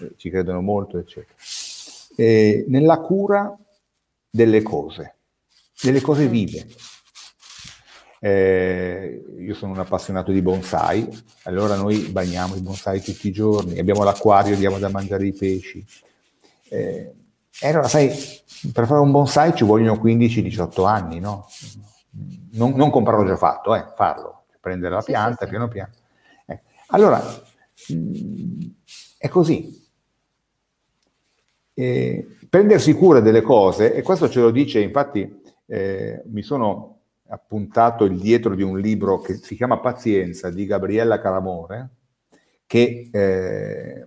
eh, 0.00 0.12
ci 0.16 0.28
credono 0.28 0.60
molto, 0.60 0.98
eccetera, 0.98 1.34
e 2.16 2.64
nella 2.66 2.98
cura 2.98 3.56
delle 4.28 4.62
cose, 4.62 5.15
delle 5.80 6.00
cose 6.00 6.28
vive. 6.28 6.66
Eh, 8.18 9.22
io 9.38 9.54
sono 9.54 9.72
un 9.72 9.78
appassionato 9.78 10.32
di 10.32 10.40
bonsai, 10.40 11.06
allora 11.44 11.76
noi 11.76 11.98
bagniamo 12.08 12.56
i 12.56 12.60
bonsai 12.60 13.00
tutti 13.02 13.28
i 13.28 13.32
giorni, 13.32 13.78
abbiamo 13.78 14.02
l'acquario, 14.02 14.56
diamo 14.56 14.78
da 14.78 14.88
mangiare 14.88 15.26
i 15.26 15.32
pesci. 15.32 15.84
Eh, 16.68 17.12
e 17.60 17.68
allora, 17.68 17.88
sai, 17.88 18.08
per 18.72 18.86
fare 18.86 19.00
un 19.00 19.10
bonsai 19.10 19.54
ci 19.54 19.64
vogliono 19.64 20.00
15-18 20.02 20.86
anni, 20.86 21.20
no? 21.20 21.46
Non, 22.52 22.72
non, 22.72 22.90
comprarlo 22.90 23.26
già 23.26 23.36
fatto, 23.36 23.74
eh, 23.74 23.84
farlo, 23.94 24.46
prendere 24.60 24.94
la 24.94 25.00
sì, 25.02 25.12
pianta 25.12 25.44
sì, 25.44 25.50
piano 25.50 25.68
piano. 25.68 25.92
Eh. 26.46 26.60
Allora, 26.88 27.22
mh, 27.88 27.94
mm, 27.94 28.60
è 29.18 29.28
così. 29.28 29.84
prendersi 32.48 32.94
cura 32.94 33.20
delle 33.20 33.42
cose, 33.42 33.94
e 33.94 34.02
questo 34.02 34.30
ce 34.30 34.40
lo 34.40 34.50
dice, 34.50 34.80
infatti 34.80 35.44
eh, 35.66 36.22
mi 36.26 36.42
sono 36.42 36.96
appuntato 37.28 38.04
il 38.04 38.18
dietro 38.18 38.54
di 38.54 38.62
un 38.62 38.78
libro 38.78 39.20
che 39.20 39.34
si 39.34 39.56
chiama 39.56 39.78
Pazienza 39.78 40.50
di 40.50 40.64
Gabriella 40.64 41.20
Caramore, 41.20 41.88
che 42.66 43.08
eh, 43.12 44.06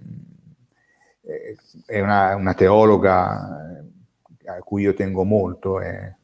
è 1.85 1.99
una, 1.99 2.35
una, 2.35 2.53
teologa 2.53 3.81
eh, 4.41 4.49
a 4.49 4.59
cui 4.59 4.83
io 4.83 4.93
tengo 4.93 5.23
molto, 5.23 5.81
e 5.81 6.15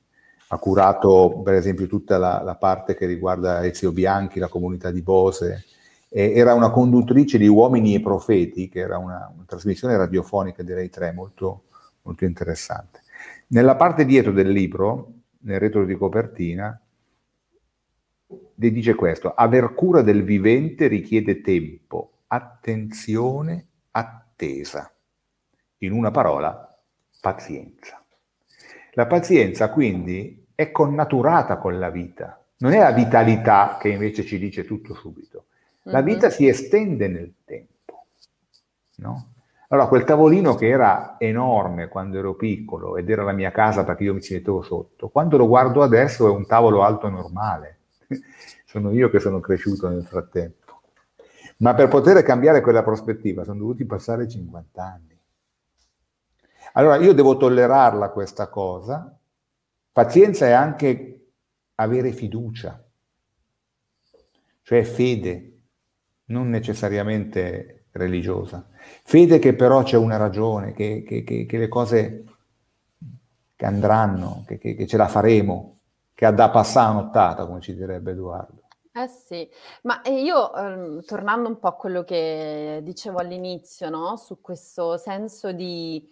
ha 0.48 0.58
curato 0.58 1.42
per 1.44 1.56
esempio 1.56 1.88
tutta 1.88 2.18
la, 2.18 2.42
la, 2.44 2.56
parte 2.56 2.96
che 2.96 3.06
riguarda 3.06 3.66
Ezio 3.66 3.92
Bianchi, 3.92 4.40
la 4.40 4.48
comunità 4.48 4.92
di 4.92 5.02
Bose, 5.02 5.66
e 6.10 6.34
era 6.34 6.54
una 6.54 6.70
conduttrice 6.70 7.38
di 7.38 7.48
Uomini 7.48 7.96
e 7.96 8.00
Profeti, 8.00 8.70
che 8.70 8.80
era 8.80 8.98
una, 8.98 9.32
una 9.34 9.44
trasmissione 9.46 9.98
radiofonica 9.98 10.64
direi 10.64 10.90
tre, 10.90 11.12
molto, 11.12 11.64
molto 12.04 12.26
interessante. 12.26 13.02
Nella 13.48 13.76
parte 13.76 14.06
dietro 14.06 14.32
del 14.32 14.50
libro, 14.50 15.12
nel 15.46 15.60
retro 15.60 15.86
di 15.86 15.96
copertina, 15.96 16.80
dice 18.56 18.96
questo, 18.96 19.34
aver 19.34 19.74
cura 19.74 20.02
del 20.02 20.24
vivente 20.24 20.88
richiede 20.88 21.42
tempo, 21.42 22.24
attenzione, 22.28 23.68
attesa. 23.92 24.92
In 25.80 25.92
una 25.92 26.12
parola, 26.12 26.78
pazienza. 27.20 28.04
La 28.94 29.08
pazienza 29.08 29.70
quindi 29.70 30.48
è 30.56 30.72
connaturata 30.72 31.58
con 31.58 31.78
la 31.78 31.90
vita. 31.90 32.44
Non 32.58 32.72
è 32.72 32.80
la 32.80 32.92
vitalità 32.92 33.78
che 33.80 33.90
invece 33.90 34.24
ci 34.24 34.40
dice 34.40 34.64
tutto 34.64 34.96
subito. 34.96 35.48
La 35.84 36.02
mm-hmm. 36.02 36.14
vita 36.14 36.30
si 36.30 36.48
estende 36.48 37.08
nel 37.08 37.34
tempo. 37.44 38.06
No? 38.96 39.34
Allora, 39.70 39.88
quel 39.88 40.04
tavolino 40.04 40.56
che 40.56 40.68
era 40.68 41.16
enorme 41.18 41.88
quando 41.88 42.18
ero 42.18 42.36
piccolo 42.36 42.98
ed 42.98 43.10
era 43.10 43.24
la 43.24 43.32
mia 43.32 43.52
casa 43.52 43.84
perché 43.84 44.04
io 44.04 44.14
mi 44.14 44.22
ci 44.22 44.36
mettevo 44.36 44.62
sotto, 44.62 45.10
quando 45.10 45.38
lo 45.38 45.48
guardo 45.48 45.82
adesso 45.82 46.28
è 46.28 46.30
un 46.30 46.46
tavolo 46.46 46.84
alto 46.84 47.10
normale. 47.10 47.80
sono 48.66 48.92
io 48.92 49.10
che 49.10 49.20
sono 49.20 49.40
cresciuto 49.40 49.88
nel 49.88 50.04
frattempo. 50.04 50.82
Ma 51.58 51.74
per 51.74 51.88
poter 51.88 52.22
cambiare 52.22 52.62
quella 52.62 52.84
prospettiva 52.84 53.44
sono 53.44 53.60
dovuti 53.60 53.86
passare 53.86 54.28
50 54.28 54.84
anni. 54.84 55.18
Allora 56.74 56.98
io 56.98 57.14
devo 57.14 57.38
tollerarla 57.38 58.10
questa 58.10 58.48
cosa. 58.50 59.18
Pazienza 59.92 60.46
è 60.46 60.52
anche 60.52 61.28
avere 61.76 62.12
fiducia, 62.12 62.84
cioè 64.62 64.84
fede, 64.84 65.60
non 66.26 66.50
necessariamente 66.50 67.85
religiosa. 67.96 68.68
Fede 69.04 69.40
che 69.40 69.54
però 69.54 69.84
c'è 69.84 69.98
una 69.98 70.18
ragione, 70.18 70.74
che, 70.74 71.04
che, 71.06 71.24
che, 71.24 71.46
che 71.46 71.58
le 71.58 71.68
cose 71.68 72.24
che 73.56 73.66
andranno, 73.66 74.44
che, 74.46 74.86
ce 74.86 74.98
la 74.98 75.08
faremo, 75.08 75.78
che 76.14 76.26
ha 76.26 76.32
da 76.32 76.50
passare 76.50 76.94
nottata, 76.94 77.46
come 77.46 77.62
ci 77.62 77.74
direbbe 77.74 78.12
Edoardo. 78.12 78.64
Eh 78.94 79.08
sì, 79.08 79.50
ma 79.84 80.02
io 80.06 80.56
ehm, 80.56 81.04
tornando 81.04 81.50
un 81.50 81.60
po' 81.60 81.68
a 81.68 81.76
quello 81.76 82.04
che 82.04 82.80
dicevo 82.82 83.18
all'inizio, 83.20 83.90
no? 83.90 84.16
Su 84.16 84.40
questo 84.40 84.98
senso 84.98 85.52
di 85.52 86.08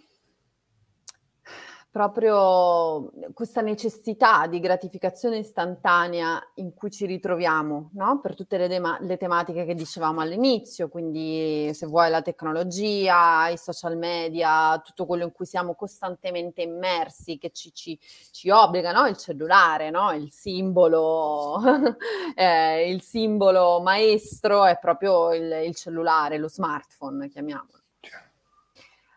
proprio 1.94 3.12
questa 3.36 3.62
necessità 3.62 4.48
di 4.48 4.60
gratificazione 4.60 5.38
istantanea 5.38 6.42
in 6.56 6.74
cui 6.74 6.90
ci 6.90 7.06
ritroviamo, 7.06 7.92
no? 7.94 8.20
Per 8.20 8.34
tutte 8.34 8.58
le, 8.58 8.68
tema- 8.68 8.98
le 9.02 9.16
tematiche 9.16 9.64
che 9.64 9.76
dicevamo 9.76 10.20
all'inizio, 10.20 10.90
quindi 10.90 11.70
se 11.76 11.86
vuoi 11.86 12.10
la 12.10 12.24
tecnologia, 12.24 13.48
i 13.50 13.60
social 13.60 13.96
media, 13.96 14.82
tutto 14.84 15.06
quello 15.06 15.24
in 15.24 15.32
cui 15.32 15.46
siamo 15.46 15.76
costantemente 15.76 16.64
immersi, 16.64 17.38
che 17.38 17.52
ci, 17.52 17.72
ci, 17.72 18.00
ci 18.32 18.50
obbliga, 18.50 18.92
no? 18.92 19.06
Il 19.06 19.18
cellulare, 19.18 19.92
no? 19.92 20.12
Il 20.14 20.32
simbolo, 20.32 21.62
eh, 22.36 22.90
il 22.90 23.04
simbolo 23.04 23.82
maestro 23.82 24.66
è 24.66 24.80
proprio 24.80 25.32
il, 25.32 25.66
il 25.68 25.76
cellulare, 25.76 26.40
lo 26.40 26.50
smartphone, 26.50 27.30
chiamiamolo. 27.30 27.83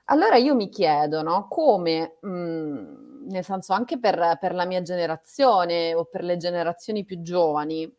Allora 0.08 0.36
io 0.36 0.54
mi 0.54 0.68
chiedo, 0.68 1.22
no, 1.22 1.48
come, 1.48 2.18
mhmm, 2.20 3.26
nel 3.28 3.42
senso 3.44 3.72
anche 3.72 3.98
per 3.98 4.36
per 4.40 4.54
la 4.54 4.64
mia 4.64 4.80
generazione 4.82 5.94
o 5.94 6.04
per 6.04 6.22
le 6.22 6.36
generazioni 6.36 7.04
più 7.04 7.22
giovani, 7.22 7.92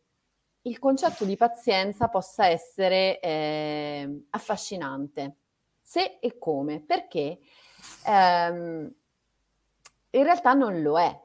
il 0.63 0.79
concetto 0.79 1.25
di 1.25 1.35
pazienza 1.35 2.07
possa 2.07 2.47
essere, 2.47 3.19
ehm, 3.19 4.27
affascinante. 4.31 5.35
Se 5.81 6.17
e 6.21 6.37
come, 6.37 6.81
perché, 6.81 7.39
ehm, 8.05 8.89
in 10.11 10.23
realtà 10.23 10.53
non 10.53 10.81
lo 10.81 10.99
è. 10.99 11.19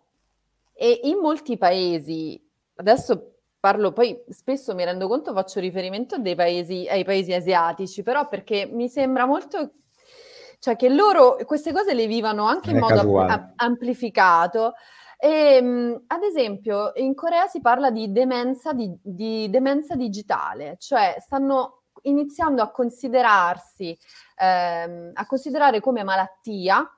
E 0.75 1.01
in 1.05 1.19
molti 1.19 1.57
paesi, 1.57 2.41
adesso 2.77 3.29
parlo 3.61 3.93
poi 3.93 4.21
spesso 4.29 4.75
mi 4.75 4.85
rendo 4.85 5.07
conto 5.07 5.33
faccio 5.33 5.61
riferimento 5.61 6.19
dei 6.19 6.35
paesi 6.35 6.87
ai 6.89 7.05
paesi 7.05 7.33
asiatici, 7.33 8.03
però 8.03 8.27
perché 8.29 8.67
mi 8.67 8.89
sembra 8.89 9.25
molto 9.27 9.73
cioè 10.63 10.77
che 10.77 10.89
loro 10.89 11.39
queste 11.45 11.73
cose 11.73 11.93
le 11.93 12.07
vivano 12.07 12.47
anche 12.47 12.71
in 12.71 12.79
modo 12.79 13.19
am- 13.19 13.53
amplificato. 13.57 14.75
E, 15.19 15.57
ehm, 15.57 16.05
ad 16.07 16.23
esempio, 16.23 16.93
in 16.95 17.17
Corea 17.17 17.49
si 17.49 17.61
parla 17.61 17.91
di 17.91 18.13
demenza, 18.13 18.73
di, 18.73 18.97
di 19.03 19.51
demenza 19.51 19.97
digitale, 19.97 20.77
cioè 20.79 21.17
stanno 21.19 21.83
iniziando 22.03 22.63
a 22.63 22.71
considerarsi, 22.71 23.99
ehm, 24.37 25.11
a 25.15 25.27
considerare 25.27 25.81
come 25.81 26.05
malattia 26.05 26.89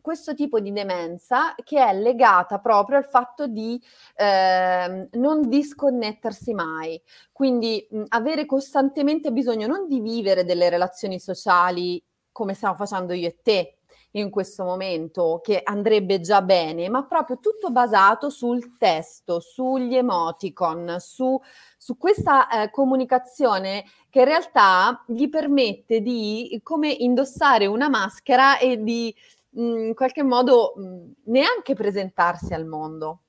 questo 0.00 0.32
tipo 0.34 0.58
di 0.58 0.72
demenza 0.72 1.54
che 1.62 1.84
è 1.86 1.92
legata 1.94 2.58
proprio 2.58 2.96
al 2.96 3.04
fatto 3.04 3.46
di 3.46 3.78
eh, 4.16 5.08
non 5.12 5.46
disconnettersi 5.46 6.54
mai, 6.54 6.98
quindi 7.32 7.86
mh, 7.90 8.04
avere 8.08 8.46
costantemente 8.46 9.30
bisogno 9.30 9.66
non 9.66 9.88
di 9.88 10.00
vivere 10.00 10.44
delle 10.44 10.70
relazioni 10.70 11.20
sociali 11.20 12.02
come 12.34 12.54
stiamo 12.54 12.74
facendo 12.74 13.12
io 13.12 13.28
e 13.28 13.38
te 13.42 13.76
in 14.16 14.30
questo 14.30 14.64
momento, 14.64 15.40
che 15.42 15.60
andrebbe 15.62 16.20
già 16.20 16.42
bene, 16.42 16.88
ma 16.88 17.04
proprio 17.04 17.38
tutto 17.40 17.70
basato 17.70 18.30
sul 18.30 18.76
testo, 18.76 19.40
sugli 19.40 19.96
emoticon, 19.96 20.96
su, 20.98 21.40
su 21.76 21.96
questa 21.96 22.48
eh, 22.48 22.70
comunicazione 22.70 23.84
che 24.10 24.20
in 24.20 24.24
realtà 24.26 25.02
gli 25.06 25.28
permette 25.28 26.00
di 26.00 26.60
come 26.62 26.90
indossare 26.92 27.66
una 27.66 27.88
maschera 27.88 28.58
e 28.58 28.82
di 28.82 29.14
mh, 29.50 29.62
in 29.62 29.94
qualche 29.94 30.22
modo 30.22 30.74
mh, 30.76 31.30
neanche 31.30 31.74
presentarsi 31.74 32.54
al 32.54 32.66
mondo 32.66 33.23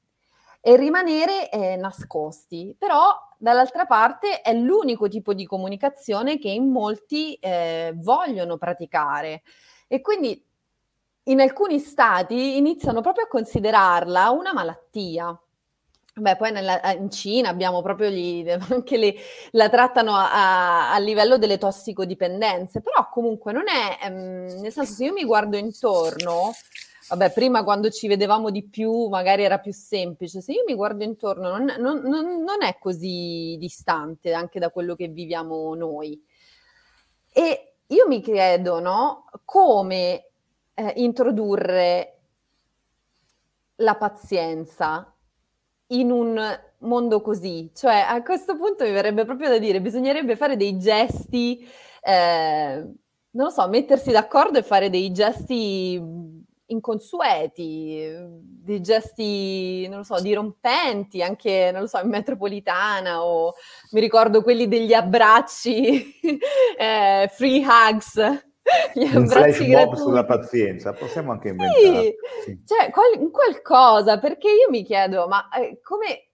e 0.67 0.77
rimanere 0.77 1.51
eh, 1.51 1.75
nascosti. 1.75 2.75
Però 2.75 3.15
dall'altra 3.37 3.85
parte 3.85 4.41
è 4.41 4.51
l'unico 4.51 5.07
tipo 5.07 5.35
di 5.35 5.45
comunicazione 5.45 6.39
che 6.39 6.49
in 6.49 6.71
molti 6.71 7.35
eh, 7.35 7.93
vogliono 7.97 8.57
praticare 8.57 9.43
e 9.87 10.01
quindi 10.01 10.43
in 11.25 11.39
alcuni 11.39 11.77
stati 11.77 12.57
iniziano 12.57 13.01
proprio 13.01 13.25
a 13.25 13.27
considerarla 13.27 14.31
una 14.31 14.53
malattia. 14.53 15.39
Beh, 16.15 16.35
poi 16.35 16.51
nella, 16.51 16.81
in 16.93 17.11
Cina 17.11 17.49
abbiamo 17.49 17.83
proprio 17.83 18.09
gli, 18.09 18.43
anche 18.71 18.97
le, 18.97 19.13
la 19.51 19.69
trattano 19.69 20.15
a, 20.15 20.31
a, 20.31 20.93
a, 20.93 20.97
livello 20.97 21.37
delle 21.37 21.59
tossicodipendenze, 21.59 22.81
però 22.81 23.07
comunque 23.11 23.51
non 23.51 23.65
è, 23.67 24.03
ehm, 24.03 24.61
nel 24.61 24.71
senso 24.71 24.93
se 24.93 25.05
io 25.05 25.13
mi 25.13 25.25
guardo 25.25 25.57
intorno, 25.57 26.53
Vabbè, 27.07 27.31
prima 27.33 27.63
quando 27.63 27.89
ci 27.89 28.07
vedevamo 28.07 28.49
di 28.49 28.67
più 28.67 29.07
magari 29.07 29.43
era 29.43 29.59
più 29.59 29.71
semplice. 29.71 30.41
Se 30.41 30.51
io 30.51 30.63
mi 30.65 30.73
guardo 30.73 31.03
intorno 31.03 31.49
non, 31.49 31.65
non, 31.77 31.99
non, 32.01 32.63
è 32.63 32.77
così 32.79 33.55
distante 33.59 34.33
anche 34.33 34.59
da 34.59 34.71
quello 34.71 34.95
che 34.95 35.07
viviamo 35.07 35.75
noi. 35.75 36.19
E 37.31 37.73
io 37.87 38.07
mi 38.07 38.21
chiedo, 38.21 38.79
no, 38.79 39.25
come 39.45 40.29
eh, 40.73 40.93
introdurre 40.95 42.19
la 43.77 43.95
pazienza 43.95 45.13
in 45.87 46.09
un 46.09 46.59
mondo 46.79 47.21
così. 47.21 47.69
Cioè, 47.73 48.05
a 48.07 48.23
questo 48.23 48.55
punto 48.57 48.83
mi 48.83 48.91
verrebbe 48.91 49.25
proprio 49.25 49.49
da 49.49 49.59
dire, 49.59 49.81
bisognerebbe 49.81 50.35
fare 50.35 50.57
dei 50.57 50.77
gesti, 50.79 51.67
eh, 52.01 52.83
non 53.31 53.45
lo 53.45 53.49
so, 53.51 53.67
mettersi 53.67 54.11
d'accordo 54.11 54.57
e 54.57 54.63
fare 54.63 54.89
dei 54.89 55.11
gesti 55.11 56.43
inconsueti, 56.67 58.11
dei 58.39 58.81
gesti, 58.81 59.87
non 59.87 59.99
lo 59.99 60.03
so, 60.03 60.19
dirompenti, 60.21 61.21
anche, 61.21 61.69
non 61.71 61.81
lo 61.81 61.87
so, 61.87 61.99
in 61.99 62.09
metropolitana 62.09 63.23
o 63.23 63.53
mi 63.91 63.99
ricordo 63.99 64.41
quelli 64.41 64.67
degli 64.67 64.93
abbracci, 64.93 66.19
eh, 66.77 67.29
free 67.31 67.63
hugs. 67.65 68.43
Gli 68.93 69.03
un 69.15 69.27
flash 69.27 69.59
mob 69.59 69.93
sulla 69.93 70.25
pazienza, 70.25 70.91
possiamo 70.93 71.31
anche 71.31 71.49
inventare. 71.49 72.15
Sì, 72.43 72.43
sì. 72.45 72.61
cioè 72.65 72.89
qual- 72.89 73.29
qualcosa, 73.29 74.17
perché 74.17 74.47
io 74.47 74.69
mi 74.71 74.83
chiedo, 74.83 75.27
ma 75.27 75.47
eh, 75.49 75.79
come, 75.83 76.29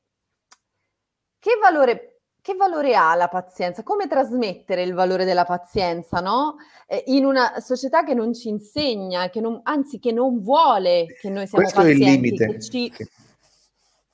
che 1.39 1.52
valore 1.62 2.11
che 2.42 2.56
valore 2.56 2.96
ha 2.96 3.14
la 3.14 3.28
pazienza? 3.28 3.84
Come 3.84 4.08
trasmettere 4.08 4.82
il 4.82 4.94
valore 4.94 5.26
della 5.26 5.46
pazienza, 5.46 6.20
no? 6.20 6.56
Eh, 6.88 7.04
in 7.08 7.24
una 7.24 7.60
società 7.60 8.04
che 8.04 8.16
non 8.16 8.34
ci 8.34 8.50
insegna, 8.50 9.30
che 9.30 9.40
non, 9.40 9.60
anzi 9.64 10.00
che 10.00 10.12
non 10.12 10.42
vuole 10.42 11.06
che 11.20 11.30
noi 11.30 11.46
siamo 11.46 11.64
Questo 11.64 11.82
pazienti, 11.82 12.04
è 12.04 12.08
il 12.08 12.22
limite. 12.22 12.48
che 12.48 12.60
ci, 12.60 12.94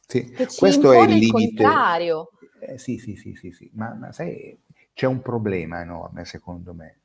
sì. 0.08 0.30
Che 0.30 0.48
ci 0.48 0.58
Questo 0.58 0.92
è 0.92 1.04
il 1.04 1.10
limite. 1.10 1.26
Il 1.26 1.32
contrario. 1.32 2.32
Eh, 2.60 2.78
sì, 2.78 2.98
sì, 2.98 3.16
sì, 3.16 3.34
sì, 3.34 3.52
sì. 3.52 3.72
Ma, 3.74 3.94
ma 3.94 4.12
sai, 4.12 4.60
c'è 4.94 5.06
un 5.06 5.22
problema 5.22 5.80
enorme 5.80 6.26
secondo 6.26 6.74
me. 6.74 6.98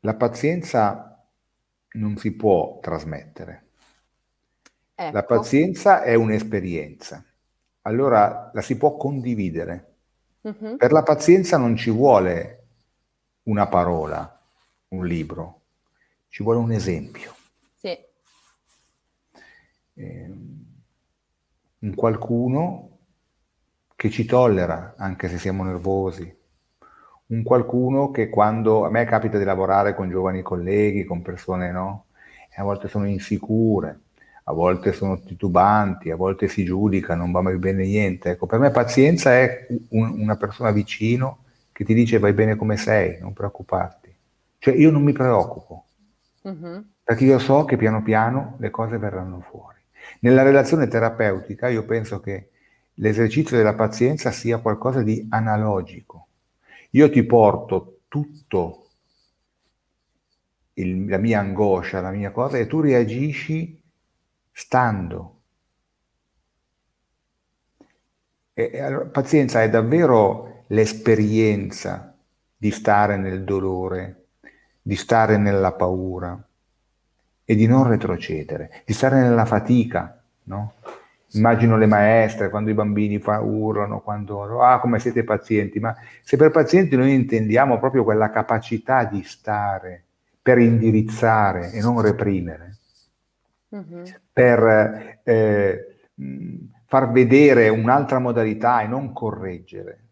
La 0.00 0.14
pazienza 0.14 1.22
non 1.92 2.16
si 2.16 2.32
può 2.32 2.78
trasmettere. 2.80 3.66
Ecco. 4.94 5.12
La 5.12 5.24
pazienza 5.24 6.02
è 6.02 6.14
un'esperienza 6.14 7.22
allora 7.88 8.50
la 8.52 8.60
si 8.60 8.76
può 8.76 8.96
condividere. 8.96 9.94
Uh-huh. 10.42 10.76
Per 10.76 10.92
la 10.92 11.02
pazienza 11.02 11.56
non 11.56 11.74
ci 11.74 11.90
vuole 11.90 12.66
una 13.44 13.66
parola, 13.66 14.40
un 14.88 15.06
libro, 15.06 15.62
ci 16.28 16.42
vuole 16.42 16.58
un 16.58 16.70
esempio. 16.70 17.34
Sì. 17.76 17.98
Eh, 19.94 20.32
un 21.80 21.94
qualcuno 21.94 22.98
che 23.96 24.10
ci 24.10 24.26
tollera 24.26 24.94
anche 24.98 25.28
se 25.28 25.38
siamo 25.38 25.64
nervosi, 25.64 26.36
un 27.26 27.42
qualcuno 27.42 28.10
che 28.10 28.28
quando 28.28 28.84
a 28.84 28.90
me 28.90 29.04
capita 29.06 29.38
di 29.38 29.44
lavorare 29.44 29.94
con 29.94 30.10
giovani 30.10 30.42
colleghi, 30.42 31.04
con 31.04 31.22
persone 31.22 31.72
no, 31.72 32.06
e 32.50 32.60
a 32.60 32.64
volte 32.64 32.88
sono 32.88 33.06
insicure, 33.06 34.00
a 34.48 34.52
volte 34.52 34.92
sono 34.92 35.20
titubanti, 35.20 36.10
a 36.10 36.16
volte 36.16 36.48
si 36.48 36.64
giudica, 36.64 37.14
non 37.14 37.30
va 37.32 37.42
mai 37.42 37.58
bene 37.58 37.84
niente. 37.84 38.30
Ecco, 38.30 38.46
per 38.46 38.58
me 38.58 38.70
pazienza 38.70 39.36
è 39.36 39.66
un, 39.90 40.20
una 40.20 40.36
persona 40.36 40.70
vicino 40.70 41.44
che 41.70 41.84
ti 41.84 41.92
dice 41.92 42.18
vai 42.18 42.32
bene 42.32 42.56
come 42.56 42.78
sei, 42.78 43.18
non 43.20 43.34
preoccuparti. 43.34 44.14
Cioè 44.58 44.74
io 44.74 44.90
non 44.90 45.02
mi 45.02 45.12
preoccupo, 45.12 45.84
uh-huh. 46.40 46.82
perché 47.04 47.24
io 47.24 47.38
so 47.38 47.66
che 47.66 47.76
piano 47.76 48.02
piano 48.02 48.56
le 48.58 48.70
cose 48.70 48.96
verranno 48.96 49.44
fuori. 49.50 49.76
Nella 50.20 50.42
relazione 50.42 50.88
terapeutica 50.88 51.68
io 51.68 51.84
penso 51.84 52.18
che 52.20 52.48
l'esercizio 52.94 53.56
della 53.56 53.74
pazienza 53.74 54.30
sia 54.30 54.58
qualcosa 54.58 55.02
di 55.02 55.26
analogico. 55.28 56.26
Io 56.92 57.10
ti 57.10 57.22
porto 57.22 57.98
tutto 58.08 58.86
il, 60.74 61.06
la 61.06 61.18
mia 61.18 61.40
angoscia, 61.40 62.00
la 62.00 62.10
mia 62.10 62.30
cosa, 62.30 62.56
e 62.56 62.66
tu 62.66 62.80
reagisci 62.80 63.77
stando. 64.58 65.34
E, 68.52 68.80
allora, 68.80 69.04
pazienza 69.04 69.62
è 69.62 69.70
davvero 69.70 70.64
l'esperienza 70.68 72.12
di 72.56 72.72
stare 72.72 73.16
nel 73.16 73.44
dolore, 73.44 74.24
di 74.82 74.96
stare 74.96 75.36
nella 75.36 75.72
paura 75.72 76.44
e 77.44 77.54
di 77.54 77.66
non 77.68 77.86
retrocedere, 77.86 78.82
di 78.84 78.92
stare 78.92 79.20
nella 79.20 79.44
fatica, 79.44 80.20
no? 80.44 80.72
Immagino 81.32 81.76
le 81.76 81.86
maestre 81.86 82.50
quando 82.50 82.70
i 82.70 82.74
bambini 82.74 83.20
fa, 83.20 83.38
urlano, 83.40 84.00
quando 84.00 84.60
ah 84.60 84.80
come 84.80 84.98
siete 84.98 85.22
pazienti, 85.22 85.78
ma 85.78 85.94
se 86.22 86.36
per 86.36 86.50
pazienti 86.50 86.96
noi 86.96 87.14
intendiamo 87.14 87.78
proprio 87.78 88.02
quella 88.02 88.30
capacità 88.30 89.04
di 89.04 89.22
stare 89.22 90.02
per 90.42 90.58
indirizzare 90.58 91.70
e 91.70 91.80
non 91.80 92.00
reprimere, 92.00 92.77
uh-huh. 93.68 94.02
per 94.32 95.20
eh, 95.22 95.96
far 96.86 97.10
vedere 97.10 97.68
un'altra 97.68 98.18
modalità 98.18 98.82
e 98.82 98.86
non 98.86 99.12
correggere. 99.12 100.04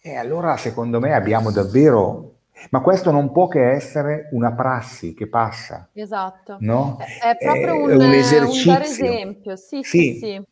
E 0.00 0.16
allora 0.16 0.56
secondo 0.56 1.00
me 1.00 1.14
abbiamo 1.14 1.50
davvero 1.50 2.36
ma 2.70 2.80
questo 2.80 3.10
non 3.10 3.32
può 3.32 3.48
che 3.48 3.70
essere 3.70 4.28
una 4.32 4.52
prassi 4.52 5.14
che 5.14 5.28
passa. 5.28 5.90
Esatto. 5.92 6.56
No? 6.60 6.96
È, 6.98 7.36
è 7.36 7.36
proprio 7.44 7.88
è 7.88 7.94
un, 7.94 8.02
un, 8.02 8.12
esercizio. 8.12 8.72
Un 8.72 8.80
esempio, 8.80 9.56
sì, 9.56 9.82
sì. 9.82 9.98
sì, 9.98 10.18
sì. 10.18 10.42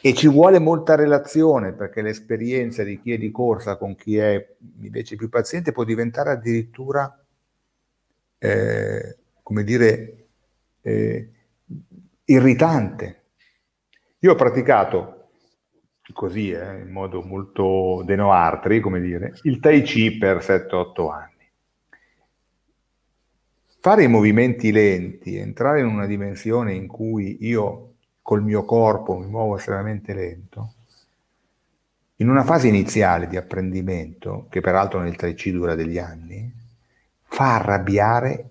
E 0.00 0.14
ci 0.14 0.28
vuole 0.28 0.58
molta 0.58 0.94
relazione 0.94 1.72
perché 1.72 2.02
l'esperienza 2.02 2.84
di 2.84 3.00
chi 3.00 3.12
è 3.12 3.18
di 3.18 3.30
corsa 3.30 3.76
con 3.76 3.96
chi 3.96 4.16
è 4.16 4.54
invece 4.80 5.16
più 5.16 5.28
paziente 5.28 5.72
può 5.72 5.84
diventare 5.84 6.30
addirittura, 6.30 7.20
eh, 8.38 9.16
come 9.42 9.64
dire, 9.64 10.21
eh, 10.82 11.28
irritante. 12.24 13.22
Io 14.20 14.32
ho 14.32 14.36
praticato 14.36 15.22
così, 16.12 16.50
eh, 16.50 16.80
in 16.80 16.90
modo 16.90 17.22
molto 17.22 18.02
denoartri, 18.04 18.80
come 18.80 19.00
dire, 19.00 19.38
il 19.42 19.60
Tai 19.60 19.82
Chi 19.82 20.18
per 20.18 20.42
7-8 20.42 21.10
anni. 21.10 21.30
Fare 23.80 24.04
i 24.04 24.08
movimenti 24.08 24.70
lenti, 24.70 25.36
entrare 25.36 25.80
in 25.80 25.86
una 25.86 26.06
dimensione 26.06 26.74
in 26.74 26.86
cui 26.86 27.38
io 27.40 27.94
col 28.22 28.42
mio 28.42 28.64
corpo 28.64 29.16
mi 29.16 29.26
muovo 29.26 29.56
estremamente 29.56 30.14
lento, 30.14 30.74
in 32.16 32.28
una 32.28 32.44
fase 32.44 32.68
iniziale 32.68 33.26
di 33.26 33.36
apprendimento, 33.36 34.46
che 34.48 34.60
peraltro 34.60 35.00
nel 35.00 35.16
Tai 35.16 35.34
Chi 35.34 35.50
dura 35.50 35.74
degli 35.74 35.98
anni, 35.98 36.52
fa 37.24 37.56
arrabbiare 37.56 38.50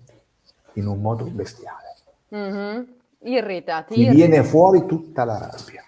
in 0.74 0.86
un 0.86 1.00
modo 1.00 1.24
bestiale. 1.30 1.81
Mm-hmm. 2.34 2.82
Irrita, 3.24 3.82
ti 3.82 4.08
viene 4.08 4.42
fuori 4.42 4.86
tutta 4.86 5.24
la 5.24 5.38
rabbia. 5.38 5.82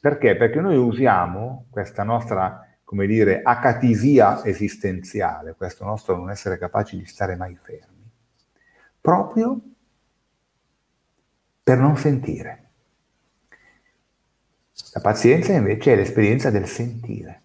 Perché? 0.00 0.36
Perché 0.36 0.60
noi 0.60 0.76
usiamo 0.76 1.66
questa 1.70 2.02
nostra, 2.02 2.66
come 2.82 3.06
dire, 3.06 3.42
acatisia 3.42 4.44
esistenziale, 4.44 5.54
questo 5.54 5.84
nostro 5.84 6.16
non 6.16 6.30
essere 6.30 6.58
capaci 6.58 6.96
di 6.96 7.04
stare 7.04 7.36
mai 7.36 7.56
fermi 7.56 8.00
proprio 9.00 9.58
per 11.62 11.78
non 11.78 11.96
sentire. 11.96 12.68
La 14.92 15.00
pazienza 15.00 15.52
invece 15.52 15.92
è 15.92 15.96
l'esperienza 15.96 16.50
del 16.50 16.66
sentire 16.66 17.42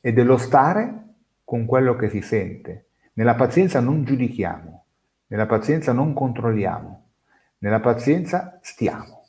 e 0.00 0.12
dello 0.12 0.36
stare 0.36 1.02
con 1.44 1.66
quello 1.66 1.96
che 1.96 2.08
si 2.08 2.20
sente. 2.20 2.86
Nella 3.14 3.34
pazienza 3.34 3.80
non 3.80 4.04
giudichiamo, 4.04 4.84
nella 5.28 5.46
pazienza 5.46 5.92
non 5.92 6.12
controlliamo, 6.12 7.03
nella 7.64 7.80
pazienza 7.80 8.58
stiamo. 8.60 9.24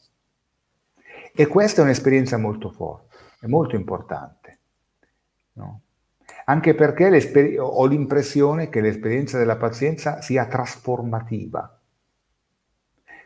E 1.34 1.48
questa 1.48 1.82
è 1.82 1.84
un'esperienza 1.84 2.38
molto 2.38 2.70
forte, 2.70 3.16
è 3.40 3.48
molto 3.48 3.76
importante. 3.76 4.60
No? 5.54 5.80
anche 6.48 6.76
perché 6.76 7.58
ho 7.60 7.86
l'impressione 7.86 8.70
che 8.70 8.82
l'esperienza 8.82 9.38
della 9.38 9.56
pazienza 9.56 10.22
sia 10.22 10.46
trasformativa. 10.46 11.80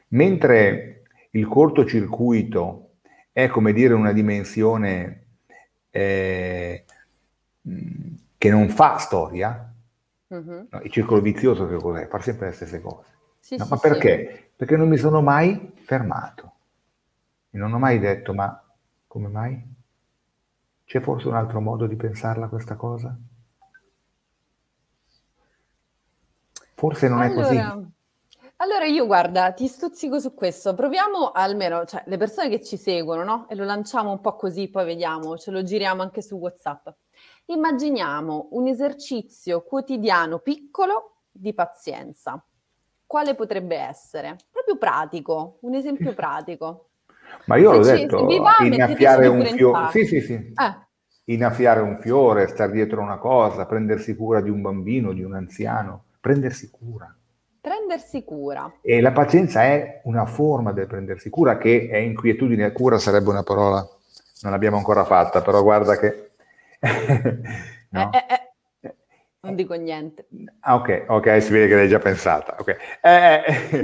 Mentre 0.10 1.04
il 1.32 1.48
cortocircuito 1.48 2.92
è 3.32 3.48
come 3.48 3.74
dire 3.74 3.94
una 3.94 4.14
dimensione 4.14 5.26
eh, 5.90 6.86
che 8.38 8.50
non 8.50 8.70
fa 8.70 8.98
storia, 8.98 9.74
uh-huh. 10.28 10.68
no, 10.70 10.82
il 10.82 10.92
circolo 10.92 11.20
vizioso 11.20 11.68
che 11.68 11.76
cos'è? 11.76 12.08
Far 12.08 12.24
sempre 12.24 12.48
le 12.48 12.54
stesse 12.54 12.80
cose. 12.80 13.10
Sì, 13.40 13.58
no, 13.58 13.66
sì, 13.66 13.70
ma 13.72 13.78
perché? 13.78 14.32
Sì. 14.34 14.49
Perché 14.60 14.76
non 14.76 14.90
mi 14.90 14.98
sono 14.98 15.22
mai 15.22 15.72
fermato 15.86 16.52
e 17.50 17.58
non 17.58 17.72
ho 17.72 17.80
mai 17.80 17.98
detto 17.98 18.34
ma 18.34 18.62
come 19.08 19.30
mai? 19.30 19.58
C'è 20.84 21.00
forse 21.00 21.30
un 21.30 21.36
altro 21.36 21.62
modo 21.62 21.88
di 21.88 21.96
pensarla 21.96 22.50
questa 22.50 22.76
cosa? 22.76 23.18
Forse 26.74 27.08
non 27.08 27.22
allora, 27.22 27.40
è 27.40 27.72
così. 27.72 27.92
Allora 28.58 28.84
io 28.84 29.06
guarda, 29.06 29.54
ti 29.54 29.66
stuzzico 29.66 30.20
su 30.20 30.34
questo, 30.34 30.74
proviamo 30.74 31.32
almeno, 31.32 31.86
cioè 31.86 32.04
le 32.08 32.18
persone 32.18 32.50
che 32.50 32.62
ci 32.62 32.76
seguono, 32.76 33.24
no? 33.24 33.48
E 33.48 33.56
lo 33.56 33.64
lanciamo 33.64 34.12
un 34.12 34.20
po' 34.20 34.36
così, 34.36 34.68
poi 34.68 34.84
vediamo, 34.84 35.38
ce 35.38 35.52
lo 35.52 35.64
giriamo 35.64 36.02
anche 36.02 36.22
su 36.22 36.36
WhatsApp. 36.36 36.90
Immaginiamo 37.46 38.50
un 38.52 38.68
esercizio 38.68 39.64
quotidiano 39.64 40.40
piccolo 40.40 41.22
di 41.32 41.54
pazienza. 41.54 42.44
Quale 43.10 43.34
potrebbe 43.34 43.76
essere? 43.76 44.38
Proprio 44.70 44.78
pratico, 44.78 45.58
un 45.62 45.74
esempio 45.74 46.14
pratico. 46.14 46.90
Ma 47.46 47.58
io 47.58 47.72
l'ho 47.72 47.84
detto, 47.84 48.28
innaffiare 48.62 49.26
un 49.26 49.44
fiore. 49.44 49.90
Sì, 49.90 50.06
sì, 50.06 50.22
sì. 50.22 50.34
Eh. 50.34 50.88
Innaffiare 51.34 51.80
un 51.82 51.98
fiore, 52.00 52.48
stare 52.48 52.72
dietro 52.72 53.02
una 53.02 53.18
cosa, 53.18 53.66
prendersi 53.66 54.16
cura 54.16 54.42
di 54.42 54.50
un 54.50 54.62
bambino, 54.62 55.14
di 55.14 55.24
un 55.24 55.34
anziano, 55.34 56.04
prendersi 56.20 56.70
cura. 56.70 57.12
Prendersi 57.62 58.24
cura. 58.24 58.72
E 58.82 59.02
la 59.02 59.12
pazienza 59.12 59.64
è 59.64 60.02
una 60.04 60.26
forma 60.26 60.72
del 60.72 60.86
prendersi 60.86 61.32
cura 61.32 61.58
che 61.58 61.88
è 61.90 61.98
inquietudine. 61.98 62.72
Cura 62.72 63.00
sarebbe 63.00 63.30
una 63.30 63.44
parola, 63.44 63.88
non 64.42 64.52
l'abbiamo 64.52 64.78
ancora 64.78 65.04
fatta, 65.04 65.42
però 65.42 65.64
guarda 65.64 65.98
che... 65.98 66.30
no? 67.90 68.12
eh, 68.12 68.18
eh, 68.18 68.34
eh. 68.34 68.39
Non 69.42 69.56
dico 69.56 69.74
niente. 69.76 70.28
Ah, 70.62 70.76
ok, 70.76 71.06
ok, 71.08 71.42
si 71.42 71.54
vede 71.54 71.68
che 71.68 71.76
l'hai 71.76 71.88
già 71.88 72.00
pensata. 72.00 72.58
Okay. 72.60 72.76
Eh, 73.02 73.44
eh 73.48 73.84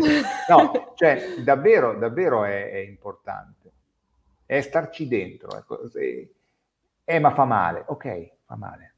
no, 0.50 0.94
cioè, 0.96 1.36
davvero, 1.44 1.98
davvero 1.98 2.44
è, 2.44 2.72
è, 2.72 2.78
importante. 2.80 3.72
È 4.46 4.60
starci 4.60 5.08
dentro. 5.08 5.58
Ecco. 5.58 5.80
Eh, 7.06 7.20
ma 7.20 7.32
fa 7.32 7.46
male. 7.46 7.84
Ok, 7.88 8.32
fa 8.46 8.58
male. 8.58 8.96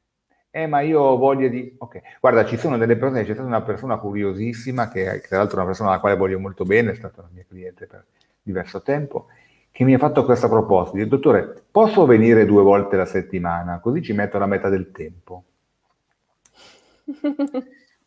Eh, 0.50 0.66
ma 0.66 0.80
io 0.80 1.00
ho 1.00 1.16
voglia 1.16 1.46
di... 1.46 1.76
Ok, 1.78 2.00
guarda, 2.20 2.44
ci 2.44 2.56
sono 2.56 2.76
delle 2.76 2.96
persone, 2.96 3.24
c'è 3.24 3.34
stata 3.34 3.46
una 3.46 3.62
persona 3.62 3.98
curiosissima, 3.98 4.88
che, 4.88 5.20
che 5.20 5.28
tra 5.28 5.38
l'altro 5.38 5.56
è 5.56 5.58
una 5.58 5.66
persona 5.66 5.90
alla 5.90 6.00
quale 6.00 6.16
voglio 6.16 6.40
molto 6.40 6.64
bene, 6.64 6.90
è 6.90 6.94
stata 6.94 7.20
una 7.20 7.30
mia 7.32 7.44
cliente 7.46 7.86
per 7.86 8.04
diverso 8.42 8.82
tempo, 8.82 9.26
che 9.70 9.84
mi 9.84 9.94
ha 9.94 9.98
fatto 9.98 10.24
questa 10.24 10.48
proposta. 10.48 10.96
Dice, 10.96 11.06
dottore, 11.06 11.54
posso 11.70 12.04
venire 12.06 12.46
due 12.46 12.62
volte 12.62 12.96
la 12.96 13.04
settimana? 13.04 13.78
Così 13.78 14.02
ci 14.02 14.12
metto 14.12 14.38
la 14.38 14.46
metà 14.46 14.68
del 14.68 14.90
tempo. 14.90 15.44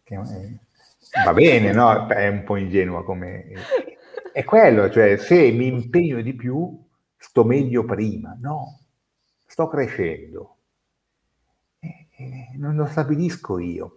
Che, 0.04 0.16
eh, 0.16 0.60
va 1.26 1.34
bene, 1.34 1.72
no? 1.72 2.08
È 2.08 2.28
un 2.28 2.44
po' 2.44 2.58
ingenua 2.58 3.04
come... 3.04 3.52
È 4.34 4.44
quello, 4.46 4.90
cioè 4.90 5.18
se 5.18 5.52
mi 5.52 5.68
impegno 5.68 6.22
di 6.22 6.34
più, 6.34 6.82
sto 7.18 7.44
meglio 7.44 7.84
prima. 7.84 8.38
No, 8.40 8.80
sto 9.46 9.68
crescendo. 9.68 10.56
Eh, 11.80 12.08
eh, 12.16 12.48
non 12.56 12.76
lo 12.76 12.86
stabilisco 12.86 13.60
io. 13.60 13.96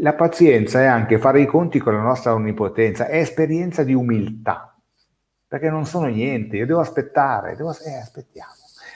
La 0.00 0.14
pazienza 0.14 0.80
è 0.80 0.86
anche 0.86 1.18
fare 1.18 1.40
i 1.40 1.46
conti 1.46 1.78
con 1.78 1.94
la 1.94 2.02
nostra 2.02 2.34
onnipotenza, 2.34 3.06
è 3.06 3.18
esperienza 3.18 3.84
di 3.84 3.94
umiltà, 3.94 4.76
perché 5.46 5.70
non 5.70 5.86
sono 5.86 6.06
niente, 6.06 6.56
io 6.56 6.66
devo 6.66 6.80
aspettare, 6.80 7.54
devo, 7.54 7.70
eh, 7.70 7.94
aspettiamo. 7.94 8.52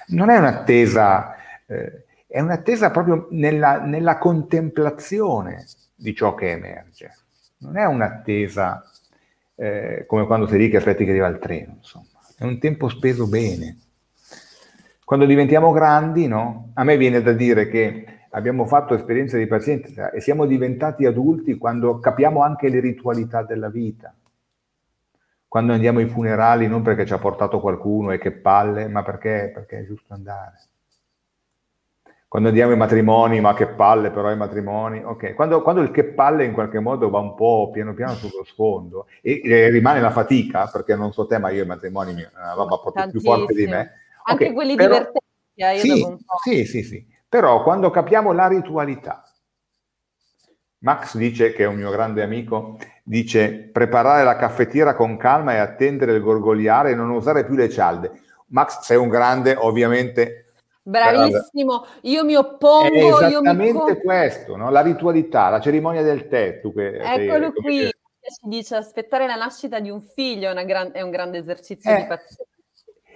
Non 0.08 0.30
è 0.30 0.38
un'attesa, 0.38 1.36
eh, 1.66 2.06
è 2.30 2.38
un'attesa 2.38 2.92
proprio 2.92 3.26
nella, 3.30 3.80
nella 3.80 4.16
contemplazione 4.16 5.66
di 5.96 6.14
ciò 6.14 6.36
che 6.36 6.52
emerge. 6.52 7.16
Non 7.58 7.76
è 7.76 7.84
un'attesa 7.84 8.84
eh, 9.56 10.04
come 10.06 10.26
quando 10.26 10.46
sei 10.46 10.60
lì 10.60 10.68
che 10.70 10.76
aspetti 10.76 11.04
che 11.04 11.10
arriva 11.10 11.26
il 11.26 11.40
treno, 11.40 11.74
insomma. 11.78 12.06
È 12.36 12.44
un 12.44 12.60
tempo 12.60 12.88
speso 12.88 13.26
bene. 13.26 13.78
Quando 15.04 15.26
diventiamo 15.26 15.72
grandi, 15.72 16.28
no? 16.28 16.70
A 16.74 16.84
me 16.84 16.96
viene 16.96 17.20
da 17.20 17.32
dire 17.32 17.68
che 17.68 18.06
abbiamo 18.30 18.64
fatto 18.64 18.94
esperienze 18.94 19.36
di 19.36 19.48
pazienza 19.48 20.12
e 20.12 20.20
siamo 20.20 20.46
diventati 20.46 21.06
adulti 21.06 21.58
quando 21.58 21.98
capiamo 21.98 22.44
anche 22.44 22.68
le 22.68 22.78
ritualità 22.78 23.42
della 23.42 23.68
vita. 23.70 24.14
Quando 25.48 25.72
andiamo 25.72 25.98
ai 25.98 26.06
funerali 26.06 26.68
non 26.68 26.82
perché 26.82 27.04
ci 27.04 27.12
ha 27.12 27.18
portato 27.18 27.58
qualcuno 27.58 28.12
e 28.12 28.18
che 28.18 28.30
palle, 28.30 28.86
ma 28.86 29.02
perché, 29.02 29.50
perché 29.52 29.80
è 29.80 29.84
giusto 29.84 30.14
andare 30.14 30.69
quando 32.30 32.50
andiamo 32.50 32.70
ai 32.70 32.78
matrimoni, 32.78 33.40
ma 33.40 33.54
che 33.54 33.66
palle 33.66 34.12
però 34.12 34.28
ai 34.28 34.36
matrimoni, 34.36 35.02
ok, 35.02 35.34
quando, 35.34 35.62
quando, 35.62 35.80
il 35.80 35.90
che 35.90 36.04
palle 36.04 36.44
in 36.44 36.52
qualche 36.52 36.78
modo 36.78 37.10
va 37.10 37.18
un 37.18 37.34
po' 37.34 37.70
piano 37.72 37.92
piano 37.92 38.14
sullo 38.14 38.44
sfondo 38.44 39.08
e, 39.20 39.40
e 39.42 39.68
rimane 39.68 40.00
la 40.00 40.12
fatica, 40.12 40.68
perché 40.68 40.94
non 40.94 41.12
so 41.12 41.26
te, 41.26 41.38
ma 41.38 41.50
io 41.50 41.64
i 41.64 41.66
matrimoni 41.66 42.12
è 42.12 42.30
una 42.32 42.52
roba 42.52 42.78
proprio 42.78 43.10
più 43.10 43.20
forte 43.20 43.52
di 43.52 43.66
me. 43.66 43.94
Anche 44.22 44.44
okay, 44.44 44.54
quelli 44.54 44.76
però, 44.76 44.90
divertenti, 44.90 45.26
eh, 45.56 45.78
sì, 45.78 46.18
sì, 46.44 46.64
sì, 46.66 46.82
sì, 46.84 47.06
però 47.28 47.64
quando 47.64 47.90
capiamo 47.90 48.30
la 48.30 48.46
ritualità, 48.46 49.28
Max 50.82 51.16
dice, 51.16 51.52
che 51.52 51.64
è 51.64 51.66
un 51.66 51.74
mio 51.74 51.90
grande 51.90 52.22
amico, 52.22 52.78
dice 53.02 53.50
preparare 53.72 54.22
la 54.22 54.36
caffettiera 54.36 54.94
con 54.94 55.16
calma 55.16 55.54
e 55.54 55.58
attendere 55.58 56.12
il 56.12 56.22
gorgogliare 56.22 56.92
e 56.92 56.94
non 56.94 57.10
usare 57.10 57.44
più 57.44 57.56
le 57.56 57.68
cialde. 57.68 58.12
Max, 58.50 58.82
sei 58.82 58.98
un 58.98 59.08
grande, 59.08 59.56
ovviamente 59.58 60.44
Bravissimo, 60.82 61.84
io 62.02 62.24
mi 62.24 62.34
oppongo. 62.34 63.20
È 63.20 63.26
esattamente 63.26 63.92
mi... 63.92 64.00
questo, 64.00 64.56
no? 64.56 64.70
la 64.70 64.80
ritualità, 64.80 65.48
la 65.48 65.60
cerimonia 65.60 66.02
del 66.02 66.28
tè. 66.28 66.60
Tu 66.60 66.72
che 66.72 66.98
Eccolo 66.98 67.52
sei, 67.52 67.62
qui, 67.62 67.78
ci 67.80 68.48
dice 68.48 68.76
aspettare 68.76 69.26
la 69.26 69.36
nascita 69.36 69.78
di 69.80 69.90
un 69.90 70.00
figlio 70.00 70.50
è, 70.50 70.64
gran... 70.64 70.90
è 70.92 71.02
un 71.02 71.10
grande 71.10 71.38
esercizio 71.38 71.90
eh, 71.90 71.96
di 71.96 72.06
pazienza. 72.06 72.44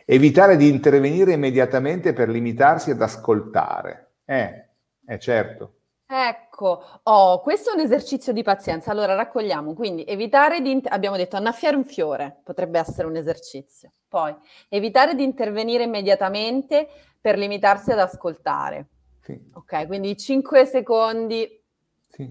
Evitare 0.04 0.56
di 0.56 0.68
intervenire 0.68 1.32
immediatamente 1.32 2.12
per 2.12 2.28
limitarsi 2.28 2.90
ad 2.90 3.00
ascoltare. 3.00 4.16
Eh, 4.26 4.68
è 5.04 5.16
certo. 5.18 5.72
Ecco, 6.06 6.84
oh, 7.04 7.40
questo 7.40 7.70
è 7.70 7.74
un 7.74 7.80
esercizio 7.80 8.32
di 8.32 8.42
pazienza. 8.42 8.90
Allora 8.90 9.14
raccogliamo, 9.14 9.72
quindi 9.72 10.04
evitare 10.04 10.60
di, 10.60 10.80
abbiamo 10.84 11.16
detto 11.16 11.36
annaffiare 11.36 11.76
un 11.76 11.84
fiore, 11.84 12.40
potrebbe 12.44 12.78
essere 12.78 13.08
un 13.08 13.16
esercizio. 13.16 13.92
Poi 14.06 14.34
evitare 14.68 15.14
di 15.14 15.24
intervenire 15.24 15.82
immediatamente 15.82 16.88
per 17.24 17.38
limitarsi 17.38 17.90
ad 17.90 18.00
ascoltare. 18.00 18.88
Sì. 19.22 19.40
Ok, 19.54 19.86
quindi 19.86 20.14
5 20.14 20.66
secondi 20.66 21.64
sì. 22.06 22.30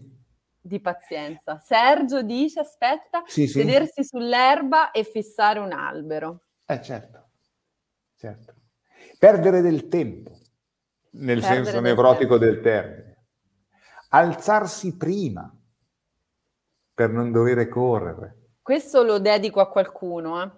di 0.61 0.79
pazienza. 0.79 1.57
Sergio 1.57 2.21
dice, 2.21 2.59
aspetta, 2.59 3.23
sì, 3.25 3.47
sedersi 3.47 4.03
sull'erba 4.03 4.91
e 4.91 5.03
fissare 5.03 5.57
un 5.57 5.71
albero. 5.71 6.43
Eh 6.67 6.79
certo, 6.79 7.29
certo. 8.15 8.53
Perdere 9.17 9.61
del 9.61 9.87
tempo, 9.87 10.37
nel 11.13 11.39
Perdere 11.39 11.63
senso 11.63 11.79
nevrotico 11.79 12.37
del 12.37 12.61
termine 12.61 13.13
alzarsi 14.09 14.95
prima 14.95 15.51
per 16.93 17.09
non 17.09 17.31
dover 17.31 17.67
correre. 17.67 18.51
Questo 18.61 19.01
lo 19.01 19.17
dedico 19.17 19.59
a 19.59 19.71
qualcuno, 19.71 20.43
eh. 20.43 20.51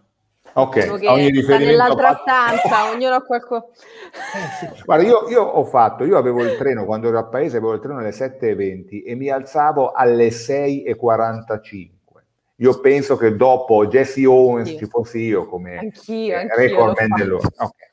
Ok, 0.53 0.87
ogni 0.89 1.31
riferimento 1.31 1.65
nell'altra 1.65 2.19
stanza, 2.21 2.91
ognuno 2.91 3.15
ha 3.15 3.21
qualcosa. 3.21 3.65
Eh, 4.15 4.67
sì. 4.75 4.83
Guarda, 4.85 5.03
io, 5.03 5.27
io, 5.27 5.43
ho 5.43 5.65
fatto, 5.65 6.05
io 6.05 6.17
avevo 6.17 6.41
il 6.43 6.55
treno 6.57 6.85
quando 6.85 7.09
ero 7.09 7.19
a 7.19 7.25
paese, 7.25 7.57
avevo 7.57 7.73
il 7.73 7.81
treno 7.81 7.99
alle 7.99 8.11
7.20 8.11 9.03
e 9.05 9.15
mi 9.15 9.29
alzavo 9.29 9.91
alle 9.91 10.29
6.45. 10.29 11.89
Io 12.57 12.79
penso 12.79 13.17
che 13.17 13.35
dopo 13.35 13.85
Jesse 13.87 14.25
Owens 14.25 14.69
anch'io. 14.69 14.85
ci 14.85 14.89
fossi 14.89 15.19
io 15.19 15.45
come 15.47 15.77
anch'io, 15.77 16.37
anch'io 16.37 16.55
record 16.55 16.97
man 16.97 17.19
dell'ora. 17.19 17.47
Okay. 17.53 17.89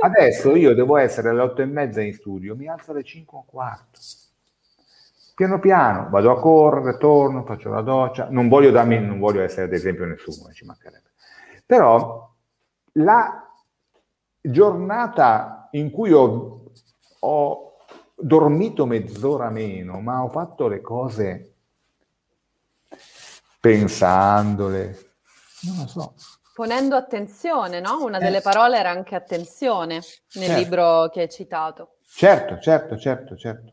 Adesso 0.00 0.54
io 0.54 0.74
devo 0.74 0.98
essere 0.98 1.30
alle 1.30 1.42
8.30 1.44 2.00
in 2.00 2.12
studio, 2.12 2.54
mi 2.54 2.68
alzo 2.68 2.90
alle 2.90 3.02
5.15 3.02 4.20
piano 5.34 5.58
piano 5.58 6.08
vado 6.10 6.30
a 6.30 6.38
correre, 6.38 6.98
torno, 6.98 7.44
faccio 7.44 7.70
la 7.70 7.80
doccia, 7.80 8.28
non 8.30 8.48
voglio, 8.48 8.70
darmi, 8.70 9.00
non 9.00 9.18
voglio 9.18 9.42
essere 9.42 9.64
ad 9.64 9.72
esempio 9.72 10.04
nessuno, 10.04 10.52
ci 10.52 10.64
mancherebbe. 10.64 11.11
Però 11.72 12.30
la 12.96 13.50
giornata 14.38 15.70
in 15.70 15.90
cui 15.90 16.12
ho, 16.12 16.70
ho 17.20 17.76
dormito 18.14 18.84
mezz'ora 18.84 19.48
meno, 19.48 19.98
ma 20.00 20.22
ho 20.22 20.28
fatto 20.28 20.68
le 20.68 20.82
cose 20.82 21.54
pensandole, 23.58 25.14
non 25.62 25.76
lo 25.78 25.86
so. 25.86 26.14
Ponendo 26.52 26.94
attenzione, 26.94 27.80
no? 27.80 28.04
Una 28.04 28.18
delle 28.18 28.40
eh. 28.40 28.42
parole 28.42 28.76
era 28.78 28.90
anche 28.90 29.14
attenzione 29.14 29.94
nel 29.94 30.48
certo. 30.48 30.60
libro 30.60 31.08
che 31.08 31.22
hai 31.22 31.30
citato. 31.30 31.94
Certo, 32.04 32.58
certo, 32.58 32.98
certo, 32.98 33.34
certo. 33.34 33.72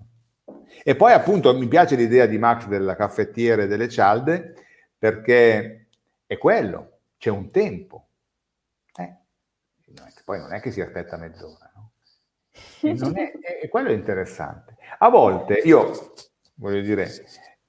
E 0.85 0.95
poi 0.95 1.11
appunto 1.11 1.53
mi 1.53 1.67
piace 1.67 1.97
l'idea 1.97 2.27
di 2.27 2.37
Max 2.37 2.65
della 2.67 2.95
caffettiera 2.95 3.63
e 3.63 3.67
delle 3.67 3.89
cialde 3.89 4.53
perché 4.97 5.87
è 6.25 6.37
quello, 6.37 6.88
c'è 7.19 7.29
un 7.29 7.51
tempo. 7.51 8.07
Eh, 8.95 9.15
poi 10.25 10.39
non 10.39 10.53
è 10.53 10.61
che 10.61 10.71
si 10.71 10.81
aspetta 10.81 11.17
mezz'ora, 11.17 11.71
no? 11.75 11.91
È, 12.81 13.31
è, 13.61 13.67
quello 13.69 13.89
è 13.89 13.93
interessante. 13.93 14.77
A 14.97 15.09
volte 15.09 15.55
io, 15.55 16.13
voglio 16.55 16.81
dire, 16.81 17.07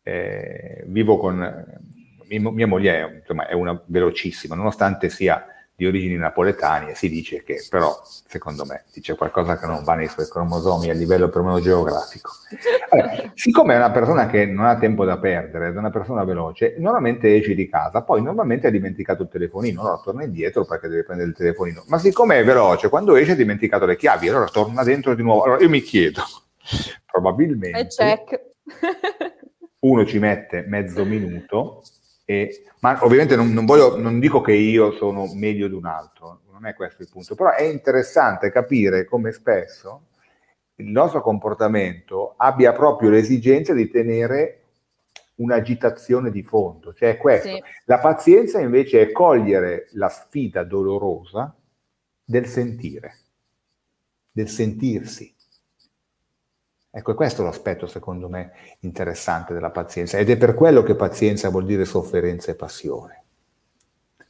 eh, 0.02 0.84
vivo 0.86 1.18
con... 1.18 1.42
Eh, 1.42 1.98
mia 2.38 2.68
moglie 2.68 3.00
è, 3.00 3.12
insomma, 3.16 3.48
è 3.48 3.54
una 3.54 3.82
velocissima, 3.86 4.54
nonostante 4.54 5.08
sia 5.08 5.44
di 5.80 5.86
origini 5.86 6.16
napoletane 6.16 6.94
si 6.94 7.08
dice 7.08 7.42
che 7.42 7.64
però, 7.70 7.98
secondo 8.04 8.66
me, 8.66 8.84
dice 8.92 9.14
qualcosa 9.14 9.58
che 9.58 9.64
non 9.64 9.82
va 9.82 9.94
nei 9.94 10.08
suoi 10.08 10.28
cromosomi 10.28 10.90
a 10.90 10.92
livello 10.92 11.30
perlomeno 11.30 11.58
geografico. 11.58 12.32
Allora, 12.90 13.32
siccome 13.34 13.72
è 13.72 13.76
una 13.78 13.90
persona 13.90 14.26
che 14.26 14.44
non 14.44 14.66
ha 14.66 14.76
tempo 14.76 15.06
da 15.06 15.16
perdere, 15.16 15.68
è 15.68 15.70
una 15.70 15.88
persona 15.88 16.22
veloce, 16.24 16.74
normalmente 16.76 17.34
esce 17.34 17.54
di 17.54 17.66
casa, 17.66 18.02
poi 18.02 18.20
normalmente 18.20 18.66
ha 18.66 18.70
dimenticato 18.70 19.22
il 19.22 19.30
telefonino, 19.30 19.80
allora 19.80 20.02
torna 20.04 20.22
indietro 20.22 20.66
perché 20.66 20.88
deve 20.88 21.04
prendere 21.04 21.30
il 21.30 21.34
telefonino, 21.34 21.84
ma 21.86 21.96
siccome 21.96 22.38
è 22.38 22.44
veloce, 22.44 22.90
quando 22.90 23.16
esce 23.16 23.32
ha 23.32 23.36
dimenticato 23.36 23.86
le 23.86 23.96
chiavi, 23.96 24.28
allora 24.28 24.48
torna 24.48 24.84
dentro 24.84 25.14
di 25.14 25.22
nuovo. 25.22 25.44
Allora 25.44 25.62
io 25.62 25.70
mi 25.70 25.80
chiedo, 25.80 26.20
probabilmente... 27.10 27.88
Uno 29.82 30.04
ci 30.04 30.18
mette 30.18 30.66
mezzo 30.68 31.06
minuto 31.06 31.82
e, 32.30 32.62
ma 32.78 32.96
ovviamente 33.02 33.34
non, 33.34 33.50
non, 33.52 33.64
voglio, 33.64 33.96
non 33.96 34.20
dico 34.20 34.40
che 34.40 34.52
io 34.52 34.92
sono 34.92 35.28
meglio 35.34 35.66
di 35.66 35.74
un 35.74 35.84
altro, 35.84 36.42
non 36.52 36.64
è 36.64 36.74
questo 36.74 37.02
il 37.02 37.08
punto, 37.10 37.34
però 37.34 37.52
è 37.52 37.64
interessante 37.64 38.52
capire 38.52 39.04
come 39.04 39.32
spesso 39.32 40.10
il 40.76 40.86
nostro 40.86 41.22
comportamento 41.22 42.34
abbia 42.36 42.72
proprio 42.72 43.10
l'esigenza 43.10 43.72
di 43.72 43.90
tenere 43.90 44.60
un'agitazione 45.36 46.30
di 46.30 46.44
fondo, 46.44 46.94
cioè 46.94 47.16
questo. 47.16 47.48
Sì. 47.48 47.62
La 47.86 47.98
pazienza 47.98 48.60
invece 48.60 49.00
è 49.00 49.10
cogliere 49.10 49.88
la 49.94 50.08
sfida 50.08 50.62
dolorosa 50.62 51.52
del 52.22 52.46
sentire, 52.46 53.12
del 54.30 54.48
sentirsi. 54.48 55.34
Ecco, 56.92 57.14
questo 57.14 57.42
è 57.42 57.44
l'aspetto, 57.44 57.86
secondo 57.86 58.28
me, 58.28 58.52
interessante 58.80 59.54
della 59.54 59.70
pazienza 59.70 60.18
ed 60.18 60.28
è 60.28 60.36
per 60.36 60.54
quello 60.54 60.82
che 60.82 60.96
pazienza 60.96 61.48
vuol 61.48 61.64
dire 61.64 61.84
sofferenza 61.84 62.50
e 62.50 62.56
passione. 62.56 63.24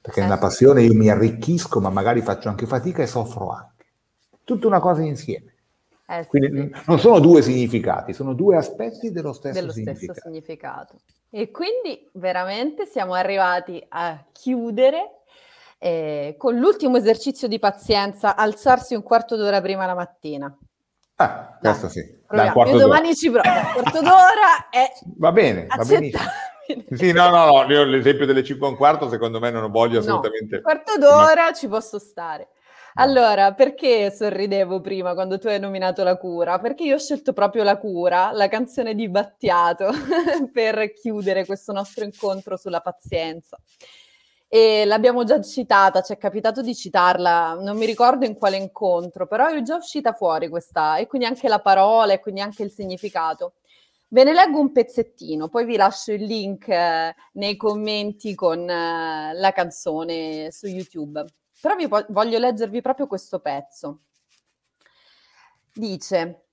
Perché 0.01 0.21
nella 0.21 0.37
eh. 0.37 0.41
passione 0.41 0.83
io 0.83 0.95
mi 0.95 1.09
arricchisco, 1.09 1.81
ma 1.81 1.89
magari 1.89 2.21
faccio 2.21 2.49
anche 2.49 2.67
fatica 2.67 3.03
e 3.03 3.07
soffro 3.07 3.51
anche. 3.51 3.87
Tutta 4.45 4.67
una 4.67 4.81
cosa 4.81 5.03
insieme. 5.03 5.55
Eh, 6.07 6.27
Quindi 6.27 6.71
non 6.87 6.99
sono 6.99 7.19
due 7.19 7.41
significati, 7.41 8.13
sono 8.13 8.35
due 8.35 8.57
aspetti 8.57 9.11
dello 9.11 9.33
stesso, 9.33 9.59
dello 9.59 9.73
significato. 9.73 10.13
stesso 10.13 10.29
significato. 10.29 10.95
E 11.31 11.51
quindi 11.51 12.11
veramente 12.15 12.85
siamo 12.87 13.15
arrivati 13.15 13.83
a 13.89 14.25
chiudere 14.33 15.21
eh, 15.79 16.35
con 16.37 16.59
l'ultimo 16.59 16.97
esercizio 16.97 17.49
di 17.49 17.59
pazienza, 17.59 18.37
alzarsi 18.37 18.95
un 18.95 19.03
quarto 19.03 19.37
d'ora 19.37 19.61
prima 19.61 19.87
la 19.87 19.95
mattina. 19.95 20.59
Ah, 21.21 21.59
questo 21.61 21.87
Dai, 21.87 21.95
sì. 21.95 22.19
Dai, 22.29 22.53
Io 22.71 22.79
domani 22.79 23.15
ci 23.15 23.31
provo. 23.31 23.47
Un 23.49 23.73
quarto 23.75 24.01
d'ora 24.01 24.69
è 24.71 24.91
Va 25.19 25.33
bene, 25.33 25.67
va 25.67 25.85
benissimo. 25.85 26.25
Sì, 26.93 27.13
no, 27.13 27.29
no, 27.31 27.47
no, 27.47 27.73
io 27.73 27.85
l'esempio 27.85 28.27
delle 28.27 28.45
5 28.45 28.67
e 28.67 28.71
un 28.71 28.77
quarto 28.77 29.09
secondo 29.09 29.41
me 29.41 29.51
non 29.51 29.63
lo 29.63 29.71
voglio 29.71 29.99
assolutamente. 29.99 30.57
No, 30.57 30.63
quarto 30.63 30.97
d'ora 30.99 31.47
Ma... 31.47 31.53
ci 31.53 31.69
posso 31.69 31.99
stare. 31.99 32.49
Allora, 32.95 33.55
perché 33.55 34.11
sorridevo 34.11 34.81
prima 34.81 35.15
quando 35.15 35.39
tu 35.39 35.49
hai 35.49 35.61
nominato 35.61 36.03
la 36.05 36.17
cura? 36.17 36.59
Perché 36.59 36.85
io 36.85 36.95
ho 36.95 36.99
scelto 36.99 37.33
proprio 37.33 37.65
la 37.65 37.77
cura, 37.77 38.31
la 38.33 38.49
canzone 38.49 38.95
di 38.95 39.09
Battiato, 39.09 39.91
per 40.53 40.93
chiudere 40.93 41.45
questo 41.45 41.73
nostro 41.73 42.05
incontro 42.05 42.57
sulla 42.57 42.81
pazienza 42.81 43.59
e 44.53 44.85
l'abbiamo 44.85 45.23
già 45.23 45.41
citata, 45.41 46.03
ci 46.03 46.13
è 46.13 46.19
capitato 46.19 46.61
di 46.61 46.75
citarla, 46.75 47.55
non 47.55 47.77
mi 47.77 47.87
ricordo 47.87 48.25
in 48.25 48.35
quale 48.35 48.57
incontro, 48.57 49.29
però 49.29 49.47
è 49.47 49.63
già 49.63 49.77
uscita 49.77 50.13
fuori 50.13 50.49
questa, 50.49 50.97
e 50.97 51.07
quindi 51.07 51.29
anche 51.29 51.47
la 51.47 51.61
parola 51.61 52.13
e 52.15 52.19
quindi 52.19 52.41
anche 52.41 52.65
il 52.65 52.73
significato. 52.73 53.55
Ve 54.09 54.25
ne 54.25 54.33
leggo 54.33 54.59
un 54.59 54.73
pezzettino, 54.73 55.49
poi 55.49 55.65
vi 55.65 55.77
lascio 55.77 56.11
il 56.11 56.25
link 56.25 56.67
eh, 56.67 57.15
nei 57.35 57.57
commenti 57.57 58.35
con 58.35 58.69
eh, 58.69 59.33
la 59.35 59.53
canzone 59.53 60.51
su 60.51 60.67
YouTube. 60.67 61.25
Però 61.61 61.77
vi 61.77 61.87
po- 61.87 62.07
voglio 62.09 62.39
leggervi 62.39 62.81
proprio 62.81 63.07
questo 63.07 63.39
pezzo. 63.39 64.01
Dice, 65.73 66.47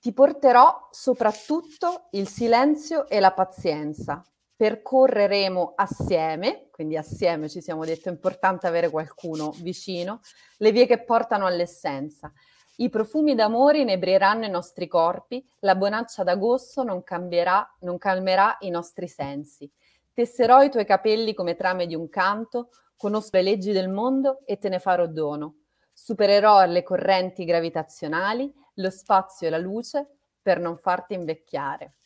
ti 0.00 0.14
porterò 0.14 0.88
soprattutto 0.90 2.08
il 2.12 2.26
silenzio 2.26 3.06
e 3.06 3.20
la 3.20 3.32
pazienza. 3.32 4.24
Percorreremo 4.58 5.74
assieme, 5.76 6.68
quindi 6.70 6.96
assieme 6.96 7.48
ci 7.48 7.62
siamo 7.62 7.84
detto 7.84 8.08
è 8.08 8.12
importante 8.12 8.66
avere 8.66 8.90
qualcuno 8.90 9.52
vicino, 9.62 10.20
le 10.58 10.72
vie 10.72 10.84
che 10.84 11.04
portano 11.04 11.46
all'essenza 11.46 12.32
i 12.80 12.90
profumi 12.90 13.34
d'amore 13.34 13.80
inebrieranno 13.80 14.44
i 14.44 14.50
nostri 14.50 14.86
corpi, 14.86 15.44
la 15.60 15.74
bonaccia 15.74 16.22
d'agosto 16.22 16.84
non 16.84 17.02
cambierà, 17.02 17.76
non 17.80 17.98
calmerà 17.98 18.56
i 18.60 18.70
nostri 18.70 19.08
sensi. 19.08 19.68
Tesserò 20.12 20.62
i 20.62 20.70
tuoi 20.70 20.84
capelli 20.84 21.34
come 21.34 21.56
trame 21.56 21.88
di 21.88 21.96
un 21.96 22.08
canto, 22.08 22.68
conosco 22.96 23.30
le 23.32 23.42
leggi 23.42 23.72
del 23.72 23.88
mondo 23.88 24.42
e 24.44 24.58
te 24.58 24.68
ne 24.68 24.78
farò 24.78 25.08
dono. 25.08 25.56
Supererò 25.92 26.64
le 26.66 26.84
correnti 26.84 27.44
gravitazionali, 27.44 28.52
lo 28.74 28.90
spazio 28.90 29.48
e 29.48 29.50
la 29.50 29.58
luce 29.58 30.18
per 30.40 30.60
non 30.60 30.76
farti 30.78 31.14
invecchiare. 31.14 31.97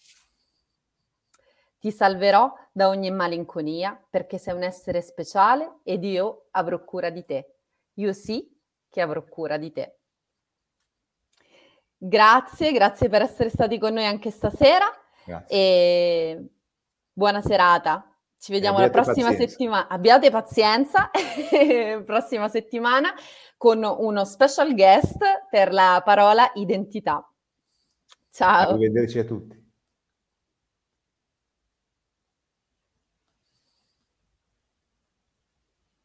Ti 1.83 1.91
salverò 1.91 2.55
da 2.71 2.87
ogni 2.87 3.11
malinconia 3.11 4.01
perché 4.09 4.39
sei 4.39 4.55
un 4.55 4.63
essere 4.63 5.03
speciale 5.03 5.81
ed 5.83 6.05
io 6.05 6.47
avrò 6.53 6.85
cura 6.85 7.11
di 7.11 7.25
te. 7.25 7.55
Io 7.95 8.13
sì 8.13 8.49
che 8.89 9.01
avrò 9.01 9.25
cura 9.25 9.57
di 9.57 9.73
te. 9.73 9.97
Grazie, 11.97 12.71
grazie 12.71 13.09
per 13.09 13.23
essere 13.23 13.49
stati 13.49 13.81
con 13.81 13.95
noi 13.95 14.07
anche 14.07 14.31
stasera 14.31 14.87
grazie. 15.25 15.57
e 15.57 16.47
buona 17.13 17.41
serata. 17.41 18.17
Ci 18.39 18.53
vediamo 18.53 18.79
la 18.79 18.89
prossima 18.89 19.33
settimana. 19.33 19.89
Abbiate 19.89 20.31
pazienza, 20.31 21.11
prossima 22.07 22.47
settimana 22.49 23.13
con 23.57 23.83
uno 23.83 24.25
special 24.25 24.73
guest 24.73 25.19
per 25.51 25.73
la 25.73 26.01
parola 26.05 26.49
identità. 26.55 27.29
Ciao. 28.31 28.71
Arrivederci 28.71 29.19
a 29.19 29.25
tutti. 29.25 29.62